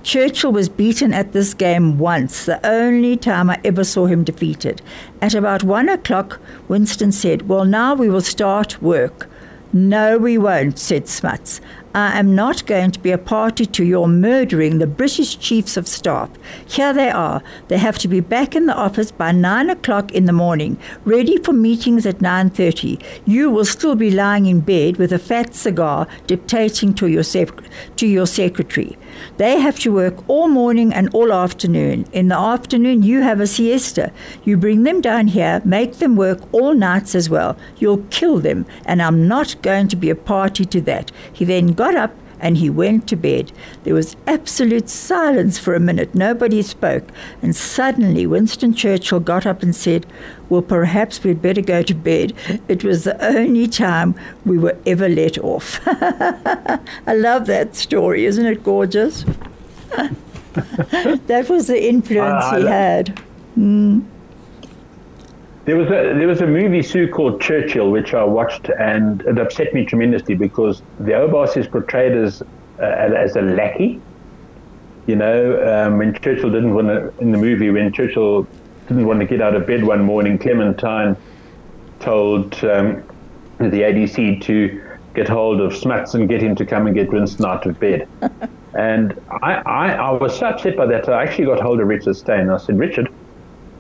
Churchill 0.03 0.53
was 0.53 0.69
beaten 0.69 1.13
at 1.13 1.33
this 1.33 1.53
game 1.53 1.99
once, 1.99 2.47
the 2.47 2.65
only 2.67 3.17
time 3.17 3.51
I 3.51 3.59
ever 3.65 3.85
saw 3.85 4.07
him 4.07 4.25
defeated. 4.25 4.81
At 5.21 5.35
about 5.35 5.63
1 5.63 5.89
o'clock, 5.89 6.41
Winston 6.69 7.13
said, 7.13 7.49
Well, 7.49 7.65
now 7.65 7.95
we 7.95 8.09
will 8.09 8.23
start 8.23 8.81
work. 8.81 9.29
No, 9.73 10.17
we 10.17 10.39
won't, 10.39 10.79
said 10.79 11.09
Smuts. 11.09 11.61
I 11.95 12.19
am 12.19 12.35
not 12.35 12.65
going 12.65 12.91
to 12.93 13.01
be 13.01 13.11
a 13.11 13.19
party 13.19 13.67
to 13.67 13.85
your 13.85 14.09
murdering 14.09 14.79
the 14.79 14.87
British 14.87 15.39
Chiefs 15.39 15.77
of 15.77 15.87
Staff. 15.87 16.31
Here 16.67 16.93
they 16.93 17.11
are. 17.11 17.43
They 17.69 17.77
have 17.77 17.99
to 17.99 18.09
be 18.09 18.21
back 18.21 18.55
in 18.55 18.67
the 18.67 18.75
office 18.75 19.11
by 19.11 19.33
nine 19.33 19.69
o'clock 19.69 20.13
in 20.13 20.25
the 20.25 20.33
morning, 20.33 20.79
ready 21.05 21.37
for 21.39 21.53
meetings 21.53 22.07
at 22.07 22.21
nine 22.21 22.51
thirty. 22.51 22.99
You 23.27 23.51
will 23.51 23.65
still 23.65 23.95
be 23.95 24.11
lying 24.11 24.47
in 24.47 24.61
bed 24.61 24.97
with 24.97 25.13
a 25.13 25.19
fat 25.19 25.55
cigar, 25.55 26.07
dictating 26.27 26.95
to 26.95 27.07
your 27.09 27.25
sec- 27.25 27.63
to 27.97 28.07
your 28.07 28.27
secretary. 28.27 28.97
They 29.37 29.61
have 29.61 29.79
to 29.81 29.93
work 29.93 30.29
all 30.29 30.49
morning 30.49 30.93
and 30.93 31.09
all 31.15 31.33
afternoon. 31.33 32.07
In 32.13 32.29
the 32.29 32.39
afternoon, 32.39 33.03
you 33.03 33.23
have 33.23 33.41
a 33.41 33.47
siesta. 33.47 34.13
You 34.45 34.57
bring 34.57 34.83
them 34.83 35.01
down 35.01 35.29
here, 35.29 35.63
make 35.65 35.95
them 35.99 36.17
work 36.17 36.41
all 36.53 36.75
nights 36.75 37.15
as 37.15 37.31
well. 37.31 37.57
You'll 37.79 38.05
kill 38.11 38.39
them, 38.39 38.67
and 38.85 39.01
I'm 39.03 39.29
not 39.29 39.61
going 39.63 39.89
to 39.89 39.97
be 39.97 40.11
a 40.11 40.15
party 40.15 40.65
to 40.65 40.81
that. 40.83 41.13
He 41.33 41.45
then 41.45 41.69
got 41.69 41.95
up 41.95 42.13
and 42.41 42.59
he 42.59 42.71
went 42.71 43.09
to 43.09 43.17
bed. 43.17 43.53
There 43.85 43.95
was 43.95 44.17
absolute 44.27 44.89
silence 44.89 45.59
for 45.59 45.75
a 45.75 45.81
minute. 45.81 46.15
Nobody 46.15 46.63
spoke. 46.63 47.05
And 47.43 47.55
suddenly 47.55 48.27
Winston 48.27 48.75
Churchill 48.75 49.21
got 49.21 49.47
up 49.47 49.63
and 49.63 49.75
said, 49.75 50.07
Well, 50.49 50.63
perhaps 50.63 51.23
we'd 51.23 51.43
better 51.43 51.63
go 51.63 51.83
to 51.83 51.95
bed. 51.95 52.33
It 52.69 52.85
was 52.85 53.05
the 53.05 53.23
only 53.25 53.67
time 53.69 54.15
we 54.45 54.59
were 54.59 54.77
ever 54.87 55.09
let 55.09 55.39
off. 55.39 55.81
I 55.87 57.15
love 57.15 57.47
that 57.47 57.77
story. 57.77 58.25
Isn't 58.25 58.47
it 58.47 58.63
gorgeous? 58.63 59.25
that 60.55 61.47
was 61.49 61.67
the 61.67 61.89
influence 61.89 62.45
ah, 62.45 62.55
I 62.55 62.61
he 62.61 62.67
had. 62.67 63.19
Hmm. 63.55 64.01
There 65.69 65.77
was 65.77 65.89
a 65.89 66.15
there 66.17 66.27
was 66.27 66.41
a 66.41 66.47
movie 66.47 66.83
Sue 66.83 67.09
called 67.09 67.43
Churchill, 67.43 67.91
which 67.91 68.15
I 68.15 68.25
watched, 68.25 68.71
and 68.71 69.21
it 69.21 69.39
upset 69.39 69.75
me 69.75 69.85
tremendously 69.85 70.35
because 70.35 70.81
the 70.99 71.13
Oubaas 71.13 71.59
is 71.59 71.67
portrayed 71.67 72.13
as 72.13 72.41
uh, 72.81 72.85
as 72.85 73.37
a 73.37 73.43
lackey. 73.43 74.01
You 75.07 75.17
know, 75.17 75.63
um, 75.71 75.99
when 75.99 76.15
Churchill 76.15 76.51
didn't 76.51 76.73
want 76.73 76.87
to 76.87 77.13
in 77.19 77.33
the 77.33 77.37
movie 77.37 77.69
when 77.69 77.93
Churchill 77.93 78.47
didn't 78.87 79.07
want 79.07 79.21
to 79.21 79.27
get 79.27 79.43
out 79.43 79.55
of 79.55 79.67
bed 79.67 79.85
one 79.85 80.01
morning, 80.01 80.39
Clementine 80.39 81.19
told 82.01 82.55
um, 82.65 83.03
the 83.59 83.83
ADC 83.83 84.41
to 84.45 84.83
get 85.13 85.29
hold 85.29 85.61
of 85.61 85.77
Smuts 85.77 86.15
and 86.15 86.31
get 86.31 86.43
him 86.43 86.57
to 86.57 86.65
come 86.65 86.87
and 86.87 86.97
get 86.97 87.13
Winston 87.13 87.45
out 87.45 87.67
of 87.67 87.79
bed. 87.79 88.09
and 88.75 89.21
I, 89.43 89.57
I, 89.67 89.93
I 89.93 90.11
was 90.13 90.39
so 90.39 90.47
upset 90.47 90.79
by 90.79 90.87
that. 90.87 91.11
I 91.11 91.25
actually 91.25 91.45
got 91.45 91.61
hold 91.61 91.79
of 91.79 91.89
Richard 91.89 92.17
Steyn. 92.17 92.49
I 92.49 92.57
said, 92.57 92.79
Richard, 92.79 93.13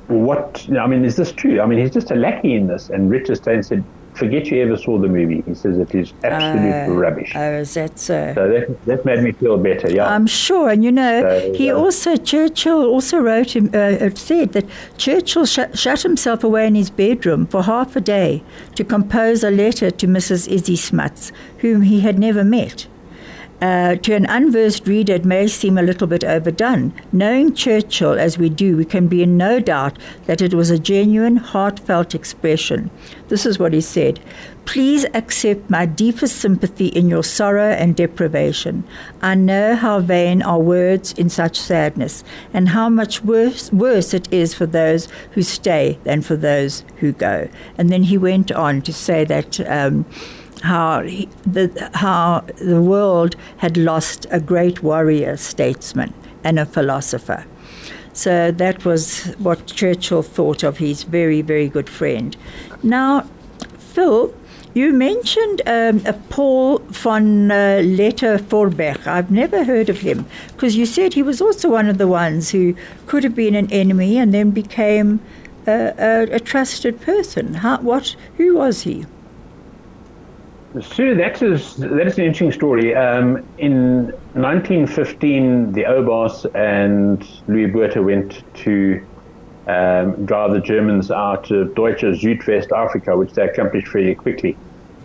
what 0.08 0.66
I 0.78 0.86
mean, 0.86 1.04
is 1.04 1.16
this 1.16 1.32
true? 1.32 1.60
I 1.60 1.66
mean, 1.66 1.78
he's 1.78 1.90
just 1.92 2.10
a 2.10 2.14
lackey 2.14 2.54
in 2.54 2.66
this. 2.66 2.88
And 2.90 3.10
Richard 3.10 3.36
Steyn 3.36 3.62
said, 3.62 3.84
forget 4.14 4.46
you 4.46 4.60
ever 4.62 4.76
saw 4.76 4.98
the 4.98 5.06
movie. 5.06 5.42
He 5.46 5.54
says 5.54 5.78
it 5.78 5.94
is 5.94 6.12
absolute 6.24 6.88
Uh, 6.88 6.92
rubbish. 6.92 7.32
Oh, 7.36 7.52
is 7.52 7.74
that 7.74 7.98
so? 7.98 8.32
so 8.34 8.48
that, 8.48 8.86
that 8.86 9.04
made 9.04 9.22
me 9.22 9.30
feel 9.32 9.56
better. 9.58 9.88
Yeah. 9.90 10.12
I'm 10.12 10.26
sure, 10.26 10.70
and 10.70 10.82
you 10.82 10.90
know, 10.90 11.20
So, 11.22 11.52
he 11.54 11.70
also 11.70 12.16
Churchill 12.16 12.84
also 12.84 13.18
wrote 13.18 13.54
him 13.54 13.70
uh, 13.72 13.76
uh, 13.78 14.10
said 14.14 14.54
that 14.54 14.64
Churchill 14.96 15.46
sh- 15.46 15.58
shut 15.74 16.02
himself 16.02 16.42
away 16.42 16.66
in 16.66 16.74
his 16.74 16.90
bedroom 16.90 17.46
for 17.46 17.62
half 17.62 17.94
a 17.94 18.00
day 18.00 18.42
to 18.74 18.82
compose 18.82 19.44
a 19.44 19.50
letter 19.50 19.90
to 19.92 20.06
Mrs. 20.08 20.48
Isie 20.52 20.74
Smuts, 20.76 21.30
whom 21.58 21.82
he 21.82 22.00
had 22.00 22.18
never 22.18 22.42
met. 22.42 22.88
Uh, 23.60 23.96
to 23.96 24.14
an 24.14 24.24
unversed 24.26 24.86
reader, 24.86 25.14
it 25.14 25.24
may 25.24 25.48
seem 25.48 25.76
a 25.76 25.82
little 25.82 26.06
bit 26.06 26.22
overdone. 26.22 26.92
Knowing 27.10 27.52
Churchill 27.52 28.16
as 28.16 28.38
we 28.38 28.48
do, 28.48 28.76
we 28.76 28.84
can 28.84 29.08
be 29.08 29.22
in 29.22 29.36
no 29.36 29.58
doubt 29.58 29.98
that 30.26 30.40
it 30.40 30.54
was 30.54 30.70
a 30.70 30.78
genuine, 30.78 31.36
heartfelt 31.36 32.14
expression. 32.14 32.88
This 33.28 33.44
is 33.44 33.58
what 33.58 33.72
he 33.72 33.80
said 33.80 34.20
Please 34.64 35.06
accept 35.14 35.70
my 35.70 35.86
deepest 35.86 36.36
sympathy 36.36 36.88
in 36.88 37.08
your 37.08 37.24
sorrow 37.24 37.70
and 37.70 37.96
deprivation. 37.96 38.84
I 39.22 39.34
know 39.34 39.74
how 39.74 40.00
vain 40.00 40.42
are 40.42 40.60
words 40.60 41.12
in 41.14 41.30
such 41.30 41.58
sadness, 41.58 42.22
and 42.52 42.68
how 42.68 42.88
much 42.90 43.24
worse, 43.24 43.72
worse 43.72 44.12
it 44.12 44.30
is 44.30 44.54
for 44.54 44.66
those 44.66 45.08
who 45.32 45.42
stay 45.42 45.98
than 46.04 46.20
for 46.20 46.36
those 46.36 46.84
who 46.98 47.12
go. 47.12 47.48
And 47.76 47.90
then 47.90 48.04
he 48.04 48.18
went 48.18 48.52
on 48.52 48.82
to 48.82 48.92
say 48.92 49.24
that. 49.24 49.58
Um, 49.68 50.04
how 50.62 51.02
he, 51.02 51.28
the 51.46 51.90
how 51.94 52.44
the 52.60 52.82
world 52.82 53.36
had 53.58 53.76
lost 53.76 54.26
a 54.30 54.40
great 54.40 54.82
warrior, 54.82 55.36
statesman, 55.36 56.12
and 56.44 56.58
a 56.58 56.66
philosopher. 56.66 57.44
So 58.12 58.50
that 58.50 58.84
was 58.84 59.34
what 59.38 59.66
Churchill 59.66 60.22
thought 60.22 60.62
of 60.62 60.78
his 60.78 61.04
very 61.04 61.42
very 61.42 61.68
good 61.68 61.88
friend. 61.88 62.36
Now, 62.82 63.26
Phil. 63.78 64.34
You 64.74 64.92
mentioned 64.92 65.62
um, 65.66 66.02
a 66.06 66.12
Paul 66.12 66.78
von 66.90 67.50
uh, 67.50 67.80
Lettow 67.82 68.38
Vorbeck. 68.38 69.06
I've 69.06 69.30
never 69.30 69.64
heard 69.64 69.88
of 69.88 70.00
him 70.02 70.26
because 70.52 70.76
you 70.76 70.86
said 70.86 71.14
he 71.14 71.22
was 71.22 71.40
also 71.40 71.70
one 71.70 71.88
of 71.88 71.98
the 71.98 72.06
ones 72.06 72.50
who 72.50 72.76
could 73.06 73.24
have 73.24 73.34
been 73.34 73.56
an 73.56 73.72
enemy 73.72 74.18
and 74.18 74.32
then 74.32 74.50
became 74.50 75.20
a, 75.66 75.94
a, 75.98 76.34
a 76.34 76.38
trusted 76.38 77.00
person. 77.00 77.54
How, 77.54 77.78
what? 77.78 78.14
Who 78.36 78.56
was 78.56 78.82
he? 78.82 79.06
Sue, 80.80 81.14
that 81.16 81.42
is 81.42 81.76
that 81.76 82.06
is 82.06 82.18
an 82.18 82.24
interesting 82.24 82.52
story. 82.52 82.94
Um, 82.94 83.48
in 83.58 84.06
1915, 84.34 85.72
the 85.72 85.84
Oubaas 85.84 86.44
and 86.54 87.26
Louis 87.48 87.66
Botha 87.66 88.02
went 88.02 88.42
to 88.64 89.06
um, 89.66 90.24
drive 90.24 90.52
the 90.52 90.60
Germans 90.60 91.10
out 91.10 91.50
of 91.50 91.74
Deutsche 91.74 92.02
Südwest 92.02 92.70
Africa, 92.72 93.16
which 93.16 93.32
they 93.32 93.44
accomplished 93.44 93.88
fairly 93.88 94.14
quickly. 94.14 94.56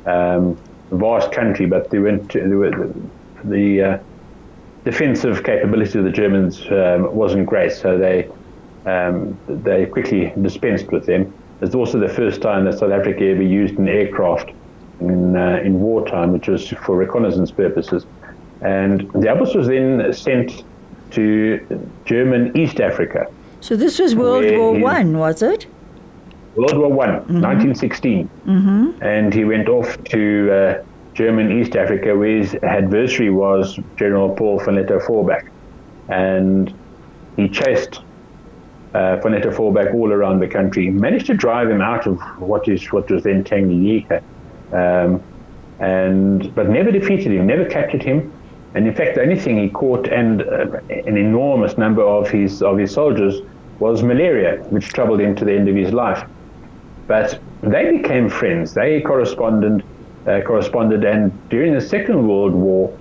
Um, 0.06 0.58
vast 0.92 1.32
country, 1.32 1.66
but 1.66 1.90
they 1.90 2.00
went 2.00 2.30
to, 2.32 2.40
they 2.40 2.56
were, 2.56 2.94
the 3.44 3.82
uh, 3.82 3.98
defensive 4.86 5.44
capability 5.44 5.98
of 5.98 6.06
the 6.06 6.12
Germans 6.12 6.62
um, 6.72 7.14
wasn't 7.14 7.46
great, 7.46 7.72
so 7.72 7.98
they 7.98 8.30
um, 8.86 9.40
they 9.48 9.86
quickly 9.86 10.34
dispensed 10.42 10.92
with 10.92 11.06
them. 11.06 11.34
It's 11.62 11.74
also 11.74 12.00
the 12.00 12.10
first 12.10 12.42
time 12.42 12.66
that 12.66 12.80
South 12.80 12.92
Africa 12.92 13.26
ever 13.26 13.42
used 13.42 13.78
an 13.78 13.88
aircraft 13.88 14.52
in, 15.10 15.36
uh, 15.36 15.62
in 15.64 15.80
wartime, 15.80 16.34
which 16.34 16.48
was 16.48 16.68
for 16.70 16.96
reconnaissance 16.98 17.52
purposes. 17.52 18.06
And 18.62 19.02
the 19.12 19.28
Oubaas 19.28 19.56
was 19.56 19.68
then 19.68 20.14
sent 20.14 20.64
to 21.12 21.60
German 22.06 22.56
East 22.58 22.80
Africa, 22.80 23.28
So 23.62 23.76
this 23.76 24.00
was 24.00 24.16
World 24.16 24.46
War 24.58 24.74
One, 24.80 25.18
was 25.18 25.42
it? 25.42 25.68
World 26.56 26.78
War 26.78 26.90
One, 26.90 27.10
1916. 27.42 28.30
And 29.02 29.34
he 29.34 29.44
went 29.46 29.70
off 29.70 30.02
to 30.06 30.52
uh, 30.52 30.84
German 31.14 31.52
East 31.52 31.76
Africa, 31.76 32.16
where 32.16 32.38
his 32.38 32.56
adversary 32.64 33.30
was 33.30 33.80
General 33.96 34.34
Paul 34.36 34.60
von 34.60 34.76
Vorbeck. 34.76 35.50
And 36.10 36.74
he 37.36 37.48
chased 37.48 38.02
uh, 38.94 39.18
von 39.18 39.34
Lettow 39.34 39.52
Vorbeck 39.52 39.94
all 39.94 40.12
around 40.12 40.40
the 40.40 40.48
country, 40.48 40.90
managed 40.90 41.28
to 41.28 41.34
drive 41.34 41.70
him 41.70 41.82
out 41.82 42.06
of 42.08 42.20
what 42.40 42.68
is 42.68 42.92
what 42.92 43.10
was 43.10 43.24
then 43.24 43.44
Tanganyika, 43.44 44.22
um, 44.74 45.22
and 45.80 46.54
but 46.56 46.70
never 46.70 46.92
defeated 46.92 47.32
him, 47.32 47.48
never 47.48 47.66
captured 47.66 48.04
him. 48.04 48.32
And 48.76 48.88
in 48.88 48.96
fact, 48.96 49.16
the 49.16 49.22
only 49.22 49.40
thing 49.40 49.58
he 49.60 49.70
caught 49.70 50.08
and 50.08 50.42
uh, 50.42 50.80
an 50.90 51.18
enormous 51.18 51.78
number 51.78 52.02
of 52.02 52.30
his 52.30 52.62
of 52.62 52.78
his 52.78 52.92
soldiers 52.92 53.42
was 53.80 54.04
malaria, 54.04 54.64
which 54.70 54.90
troubled 54.90 55.20
him 55.20 55.36
to 55.36 55.46
the 55.46 55.54
end 55.54 55.68
of 55.68 55.76
his 55.76 55.94
life. 55.94 56.28
But 57.08 57.40
they 57.62 57.98
became 57.98 58.30
friends. 58.30 58.74
They 58.74 59.02
corresponded, 59.02 59.84
uh, 60.28 60.42
corresponded, 60.42 61.04
and 61.04 61.32
during 61.50 61.74
the 61.74 61.82
Second 61.82 62.28
World 62.28 62.54
War, 62.54 62.98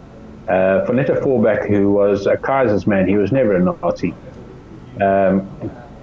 uh, 0.48 0.85
von 0.85 0.96
Lettow 0.96 1.68
who 1.68 1.92
was 1.92 2.26
a 2.26 2.37
Kaiser's 2.37 2.87
man, 2.87 3.06
he 3.06 3.16
was 3.16 3.32
never 3.32 3.54
a 3.54 3.61
Nazi, 3.61 4.14
um, 5.00 5.48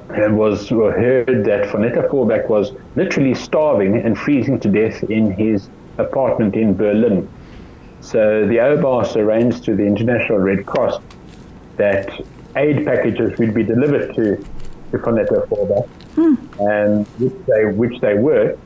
and 0.10 0.38
was 0.38 0.68
heard 0.70 1.46
that 1.46 1.70
von 1.72 1.82
Lettow 1.82 2.10
Vorbeck 2.10 2.50
was 2.50 2.72
literally 2.96 3.34
starving 3.36 3.96
and 3.96 4.18
freezing 4.18 4.60
to 4.60 4.70
death 4.70 5.04
in 5.04 5.32
his 5.32 5.70
apartment 5.98 6.56
in 6.56 6.76
Berlin. 6.76 7.30
So 8.02 8.48
the 8.48 8.56
Oubaas 8.56 9.16
arranged 9.16 9.64
through 9.64 9.76
the 9.76 9.86
International 9.86 10.40
Red 10.40 10.66
Cross 10.66 11.02
that 11.78 12.10
aid 12.56 12.86
packages 12.86 13.38
would 13.38 13.54
be 13.54 13.64
delivered 13.64 14.16
to, 14.16 14.38
to 14.92 14.98
von 14.98 15.16
Lettow 15.16 15.48
Vorbeck, 15.48 15.88
and 16.60 17.08
which 17.20 17.46
they 17.46 17.66
which 17.66 18.02
they 18.02 18.16
were. 18.16 18.58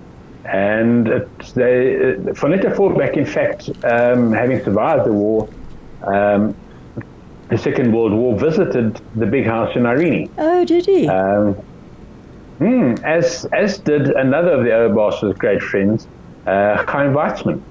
And 0.46 1.08
they, 1.56 2.16
uh, 2.16 2.34
von 2.34 2.52
in 2.54 3.26
fact, 3.26 3.70
um, 3.84 4.32
having 4.34 4.64
survived 4.64 5.06
the 5.06 5.14
war, 5.14 5.50
um, 6.04 6.56
the 7.54 7.60
Second 7.60 7.94
World 7.94 8.13
War, 8.13 8.36
visited 8.36 9.00
the 9.16 9.28
big 9.28 9.46
house 9.46 9.76
in 9.76 9.86
Irene. 9.86 10.28
Oh, 10.39 10.66
did 10.66 10.88
he? 10.88 11.08
Um, 11.08 11.54
hmm, 12.58 12.96
as 13.04 13.46
as 13.54 13.78
did 13.78 14.08
another 14.10 14.54
of 14.54 14.63
the 14.63 14.72
Oubaas's 14.72 15.38
great 15.38 15.62
friends, 15.62 16.08
uh, 16.48 16.84
Chaim 16.88 17.13
Weizmann. 17.13 17.62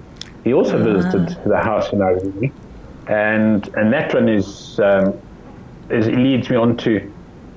He 0.45 0.55
also 0.55 0.79
visited 0.79 1.37
the 1.45 1.59
house 1.59 1.93
in 1.93 2.01
Irene, 2.01 2.53
and 3.09 3.69
and 3.75 3.93
that 3.93 4.15
one 4.15 4.29
is 4.29 4.79
um, 4.79 5.19
is 5.91 6.07
it 6.07 6.15
leads 6.15 6.49
me 6.49 6.55
on 6.55 6.77
to 6.77 7.13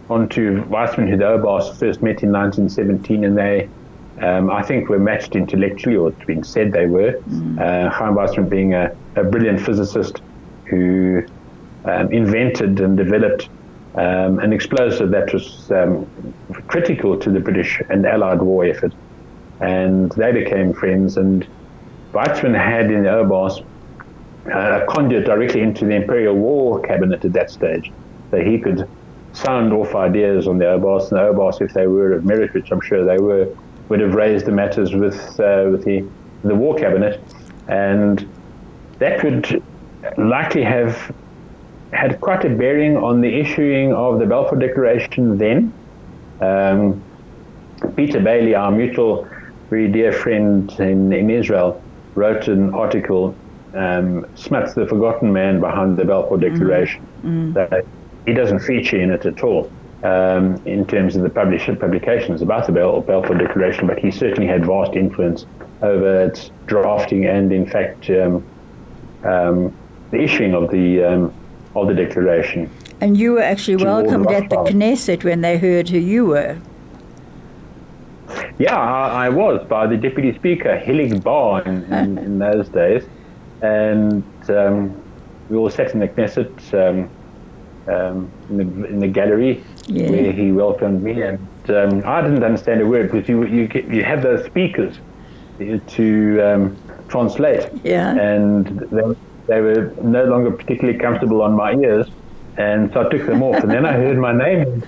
onto 0.10 0.64
Weizmann, 0.64 1.08
who 1.08 1.18
the 1.18 1.26
Oubaas 1.26 1.78
first 1.78 2.02
met 2.02 2.24
in 2.24 2.32
1917, 2.32 3.24
and 3.24 3.38
they. 3.38 3.70
Um, 4.22 4.50
I 4.50 4.64
think 4.64 4.88
were 4.88 4.98
matched 4.98 5.36
intellectually, 5.36 5.98
or 5.98 6.08
it's 6.08 6.24
been 6.24 6.42
said 6.42 6.72
they 6.72 6.86
were. 6.86 7.18
Uh, 7.60 7.90
Chaim 7.90 8.16
Weizmann 8.16 8.48
being 8.48 8.74
a, 8.74 8.96
a 9.18 9.26
brilliant 9.26 9.60
physicist 9.60 10.22
who 10.64 11.22
um, 11.86 12.12
invented 12.12 12.80
and 12.80 12.98
developed 12.98 13.50
um, 13.96 14.40
an 14.40 14.52
explosive 14.52 15.12
that 15.12 15.32
was 15.34 15.72
um, 15.72 16.06
critical 16.68 17.18
to 17.18 17.30
the 17.30 17.40
British 17.40 17.82
and 17.90 18.06
Allied 18.06 18.42
war 18.42 18.66
effort. 18.66 18.94
And 19.62 20.12
they 20.14 20.32
became 20.32 20.74
friends. 20.74 21.16
And 21.16 21.48
Weizmann 22.12 22.56
had 22.56 22.92
in 22.92 23.04
the 23.04 23.10
Oubaas 23.10 23.64
uh, 24.48 24.84
a 24.84 24.86
conduit 24.88 25.26
directly 25.26 25.62
into 25.62 25.86
the 25.86 25.96
Imperial 25.96 26.36
War 26.36 26.82
Cabinet 26.82 27.24
at 27.24 27.34
that 27.34 27.50
stage. 27.50 27.92
So 28.32 28.42
he 28.42 28.60
could 28.60 28.88
sound 29.32 29.72
off 29.72 29.96
ideas 29.96 30.48
on 30.48 30.58
the 30.58 30.66
Oubaas, 30.66 31.12
and 31.12 31.20
the 31.20 31.32
Oubaas, 31.32 31.62
if 31.62 31.74
they 31.74 31.88
were 31.88 32.14
of 32.14 32.26
merit, 32.26 32.54
which 32.54 32.72
I'm 32.72 32.82
sure 32.82 33.06
they 33.06 33.20
were, 33.20 33.48
would 33.90 34.00
have 34.00 34.14
raised 34.14 34.46
the 34.46 34.52
matters 34.52 34.94
with, 34.94 35.40
uh, 35.40 35.68
with 35.72 35.86
the, 35.86 36.06
the 36.44 36.56
War 36.56 36.76
Cabinet. 36.76 37.22
And 37.68 38.28
that 39.00 39.24
would 39.24 39.64
likely 40.18 40.64
have 40.64 41.14
had 41.96 42.20
quite 42.22 42.44
a 42.46 42.50
bearing 42.50 42.98
on 42.98 43.22
the 43.22 43.40
issuing 43.40 43.94
of 43.94 44.20
the 44.20 44.26
Balfour 44.26 44.60
Declaration 44.60 45.38
then. 45.38 45.74
Um, 46.42 47.02
Peter 47.96 48.20
Bailey, 48.20 48.56
our 48.56 48.72
mutual, 48.72 49.28
very 49.70 49.92
dear 49.92 50.12
friend 50.12 50.72
in, 50.80 51.12
in 51.12 51.30
Israel, 51.30 51.82
wrote 52.16 52.48
an 52.48 52.74
article, 52.74 53.36
um, 53.74 54.26
Smuts, 54.36 54.74
the 54.74 54.88
Forgotten 54.88 55.32
Man 55.34 55.60
Behind 55.60 55.98
the 55.98 56.06
Balfour 56.06 56.38
Declaration. 56.38 57.02
That 57.54 57.86
he 58.26 58.34
doesn't 58.34 58.60
feature 58.60 59.00
in 59.00 59.12
it 59.12 59.26
at 59.26 59.44
all 59.44 59.72
um, 60.04 60.62
in 60.66 60.86
terms 60.86 61.16
of 61.16 61.24
the 61.24 61.30
publish, 61.30 61.66
publications 61.80 62.42
about 62.42 62.68
the 62.68 62.72
Bal- 62.74 63.02
Balfour 63.02 63.38
Declaration, 63.38 63.88
but 63.88 64.00
he 64.00 64.12
certainly 64.12 64.48
had 64.48 64.66
vast 64.66 64.96
influence 64.96 65.46
over 65.82 66.26
its 66.26 66.52
drafting 66.68 67.26
and, 67.26 67.52
in 67.52 67.66
fact, 67.66 68.10
um, 68.10 68.46
um, 69.24 69.76
the 70.12 70.22
issuing 70.22 70.54
of 70.54 70.70
the 70.72 71.04
um, 71.04 71.34
of 71.76 71.88
the 71.88 71.94
declaration. 71.94 72.70
and 73.02 73.18
you 73.18 73.34
were 73.34 73.42
actually 73.42 73.78
to 73.78 73.88
all 73.88 73.98
the 74.04 74.08
welcomed 74.10 74.32
at 74.32 74.50
the 74.50 74.56
Knesset 74.58 75.24
when 75.24 75.42
they 75.42 75.58
heard 75.58 75.90
who 75.90 75.98
you 76.00 76.26
were. 76.26 76.58
Yeah, 78.58 78.76
I, 78.76 79.26
I 79.26 79.30
was 79.30 79.66
by 79.68 79.86
the 79.88 79.98
deputy 79.98 80.34
speaker, 80.34 80.82
Hilik 80.84 81.22
Bar, 81.24 81.62
in, 81.64 81.84
in, 81.94 82.18
in 82.18 82.40
those 82.40 82.70
days, 82.70 83.04
and 83.62 84.24
um, 84.50 84.96
we 85.50 85.58
all 85.58 85.70
sat 85.70 85.94
in 85.94 86.00
the 86.00 86.08
Knesset 86.08 86.74
um, 86.74 87.10
um, 87.94 88.32
in, 88.50 88.58
the, 88.58 88.88
in 88.88 89.00
the 89.00 89.08
gallery 89.08 89.64
Yeah. 89.88 90.10
where 90.10 90.32
he 90.32 90.52
welcomed 90.52 91.04
me, 91.04 91.22
and 91.22 91.40
um, 91.70 92.02
I 92.06 92.22
didn't 92.22 92.44
understand 92.44 92.82
a 92.82 92.88
word 92.88 93.12
because 93.12 93.28
you 93.30 93.46
you 93.46 93.70
you 93.90 94.04
have 94.04 94.22
those 94.24 94.46
speakers 94.46 94.98
to 95.88 96.42
um, 96.42 96.76
translate. 97.10 97.70
Yeah. 97.84 98.16
And 98.16 98.66
they, 98.92 99.04
they 99.48 99.62
were 99.62 99.94
no 100.02 100.26
longer 100.26 100.52
particularly 100.52 101.00
comfortable 101.00 101.42
on 101.42 101.54
my 101.54 101.74
ears, 101.74 102.08
and 102.58 102.92
so 102.94 103.06
I 103.06 103.10
took 103.10 103.26
them 103.26 103.44
off. 103.44 103.64
And 103.64 103.72
then 103.72 103.86
I 103.86 103.94
heard 103.94 104.18
my 104.18 104.32
name 104.32 104.84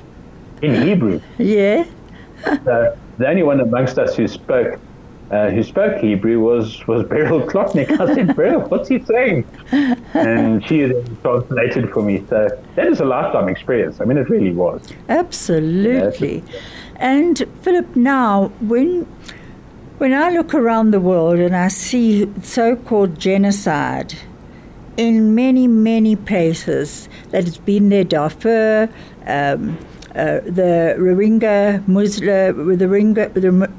in 0.62 0.82
Hebrew. 0.82 1.22
Yeah. 1.38 1.86
So 2.44 2.98
the 3.18 3.28
only 3.28 3.44
one 3.44 3.60
amongst 3.60 3.98
us 3.98 4.16
who 4.16 4.28
spoke 4.28 4.80
uh, 5.32 5.50
who 5.50 5.62
spoke 5.62 5.98
Hebrew 6.02 6.40
was 6.40 6.86
was 6.88 7.04
Beryl 7.04 7.42
Klotnick. 7.42 7.92
I 8.00 8.16
said, 8.16 8.36
Beryl, 8.36 8.62
what's 8.62 8.88
he 8.88 9.04
saying? 9.04 9.46
And 10.14 10.66
she 10.66 10.94
translated 11.22 11.92
for 11.92 12.02
me. 12.02 12.24
So 12.30 12.48
that 12.76 12.88
is 12.88 13.02
a 13.02 13.06
lifetime 13.06 13.50
experience. 13.50 14.00
I 14.00 14.06
mean, 14.06 14.18
it 14.18 14.30
really 14.30 14.54
was. 14.54 14.88
Absolutely. 15.10 16.44
And 16.96 17.44
Philip, 17.62 17.96
now 17.96 18.48
when 18.62 19.06
when 19.98 20.14
I 20.14 20.30
look 20.30 20.54
around 20.54 20.92
the 20.92 21.00
world 21.00 21.40
and 21.40 21.56
I 21.56 21.70
see 21.70 22.32
so-called 22.44 23.20
genocide 23.20 24.14
in 24.98 25.36
many 25.36 25.68
many 25.68 26.16
places 26.16 27.08
that 27.30 27.46
has 27.46 27.58
been 27.58 27.90
there, 27.90 28.04
Darfur. 28.04 28.90
Um, 29.26 29.78
uh, 30.16 30.42
the 30.46 30.96
Rohingya 30.98 31.88
Muslim, 31.88 32.78
the 32.78 32.86
Rohingya, 32.86 33.34
the 33.36 33.70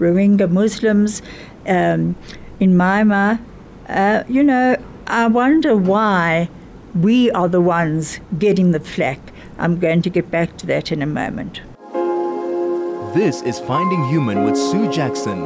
Rohingya 0.00 0.50
Muslims 0.50 1.22
um, 1.66 2.16
in 2.58 2.74
Myanmar. 2.74 3.38
Uh, 3.88 4.24
you 4.28 4.42
know, 4.42 4.76
I 5.06 5.28
wonder 5.28 5.76
why 5.76 6.48
we 6.94 7.30
are 7.30 7.48
the 7.48 7.60
ones 7.60 8.18
getting 8.38 8.72
the 8.72 8.80
flack. 8.80 9.20
I'm 9.58 9.78
going 9.78 10.02
to 10.02 10.10
get 10.10 10.30
back 10.30 10.56
to 10.58 10.66
that 10.66 10.90
in 10.90 11.00
a 11.00 11.06
moment. 11.06 11.60
This 13.14 13.42
is 13.42 13.60
Finding 13.60 14.08
Human 14.08 14.42
with 14.42 14.56
Sue 14.56 14.90
Jackson, 14.90 15.44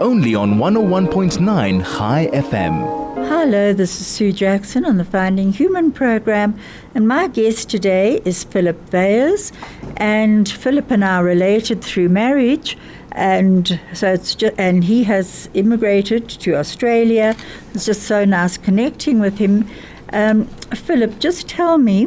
only 0.00 0.34
on 0.34 0.56
101.9 0.56 1.96
Chai 1.96 2.28
FM. 2.34 3.05
Hello, 3.38 3.74
this 3.74 4.00
is 4.00 4.06
Sue 4.06 4.32
Jackson 4.32 4.86
on 4.86 4.96
the 4.96 5.04
Finding 5.04 5.52
Human 5.52 5.92
program, 5.92 6.58
and 6.94 7.06
my 7.06 7.28
guest 7.28 7.68
today 7.68 8.22
is 8.24 8.44
Philip 8.44 8.90
Weyers. 8.90 9.52
And 9.98 10.48
Philip 10.48 10.90
and 10.90 11.04
I 11.04 11.16
are 11.16 11.24
related 11.24 11.84
through 11.84 12.08
marriage, 12.08 12.78
and 13.12 13.78
so 13.92 14.14
it's 14.14 14.34
just, 14.34 14.54
and 14.56 14.84
he 14.84 15.04
has 15.04 15.50
immigrated 15.52 16.30
to 16.30 16.54
Australia. 16.54 17.36
It's 17.74 17.84
just 17.84 18.04
so 18.04 18.24
nice 18.24 18.56
connecting 18.56 19.20
with 19.20 19.36
him. 19.36 19.68
Um, 20.14 20.46
Philip, 20.74 21.18
just 21.18 21.46
tell 21.46 21.76
me 21.76 22.06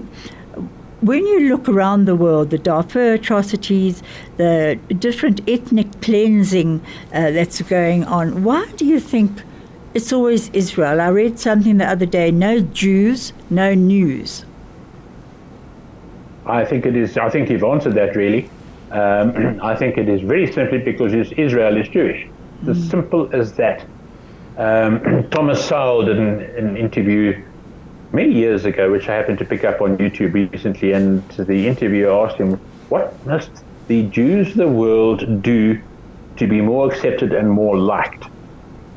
when 1.01 1.27
you 1.27 1.41
look 1.41 1.69
around 1.69 2.05
the 2.05 2.15
world, 2.15 2.49
the 2.49 2.57
Darfur 2.57 3.13
atrocities, 3.13 4.01
the 4.37 4.79
different 4.97 5.47
ethnic 5.47 6.01
cleansing 6.01 6.81
uh, 7.13 7.29
that's 7.29 7.61
going 7.61 8.03
on, 8.05 8.43
why 8.43 8.65
do 8.77 8.83
you 8.83 8.99
think 8.99 9.43
it's 9.93 10.13
always 10.13 10.49
Israel? 10.49 11.01
I 11.01 11.07
read 11.07 11.39
something 11.39 11.77
the 11.77 11.85
other 11.85 12.05
day 12.05 12.31
no 12.31 12.59
Jews, 12.59 13.33
no 13.49 13.73
news. 13.73 14.45
I 16.45 16.65
think 16.65 16.85
it 16.85 16.95
is, 16.95 17.17
I 17.17 17.29
think 17.29 17.49
you've 17.49 17.63
answered 17.63 17.93
that 17.95 18.15
really. 18.15 18.49
Um, 18.91 19.59
I 19.63 19.75
think 19.75 19.97
it 19.97 20.09
is 20.09 20.21
very 20.21 20.51
simply 20.51 20.79
because 20.79 21.13
Israel 21.13 21.77
is 21.77 21.87
Jewish. 21.89 22.27
It's 22.61 22.69
as 22.69 22.89
simple 22.89 23.29
as 23.33 23.53
that. 23.53 23.85
Um, 24.57 25.27
Thomas 25.31 25.63
Sowell 25.63 26.05
did 26.05 26.17
an, 26.17 26.41
an, 26.41 26.75
interview 26.75 27.41
many 28.11 28.33
years 28.33 28.65
ago, 28.65 28.91
which 28.91 29.07
I 29.07 29.15
happened 29.15 29.37
to 29.39 29.45
pick 29.45 29.63
up 29.63 29.81
on 29.81 29.97
YouTube 29.97 30.33
recently, 30.33 30.91
and 30.91 31.27
the 31.29 31.67
interviewer 31.67 32.11
asked 32.11 32.37
him, 32.37 32.55
What 32.89 33.25
must 33.25 33.51
the 33.87 34.03
Jews 34.03 34.49
of 34.49 34.57
the 34.57 34.67
world 34.67 35.41
do 35.41 35.81
to 36.37 36.47
be 36.47 36.61
more 36.61 36.91
accepted 36.91 37.31
and 37.31 37.49
more 37.49 37.77
liked? 37.77 38.25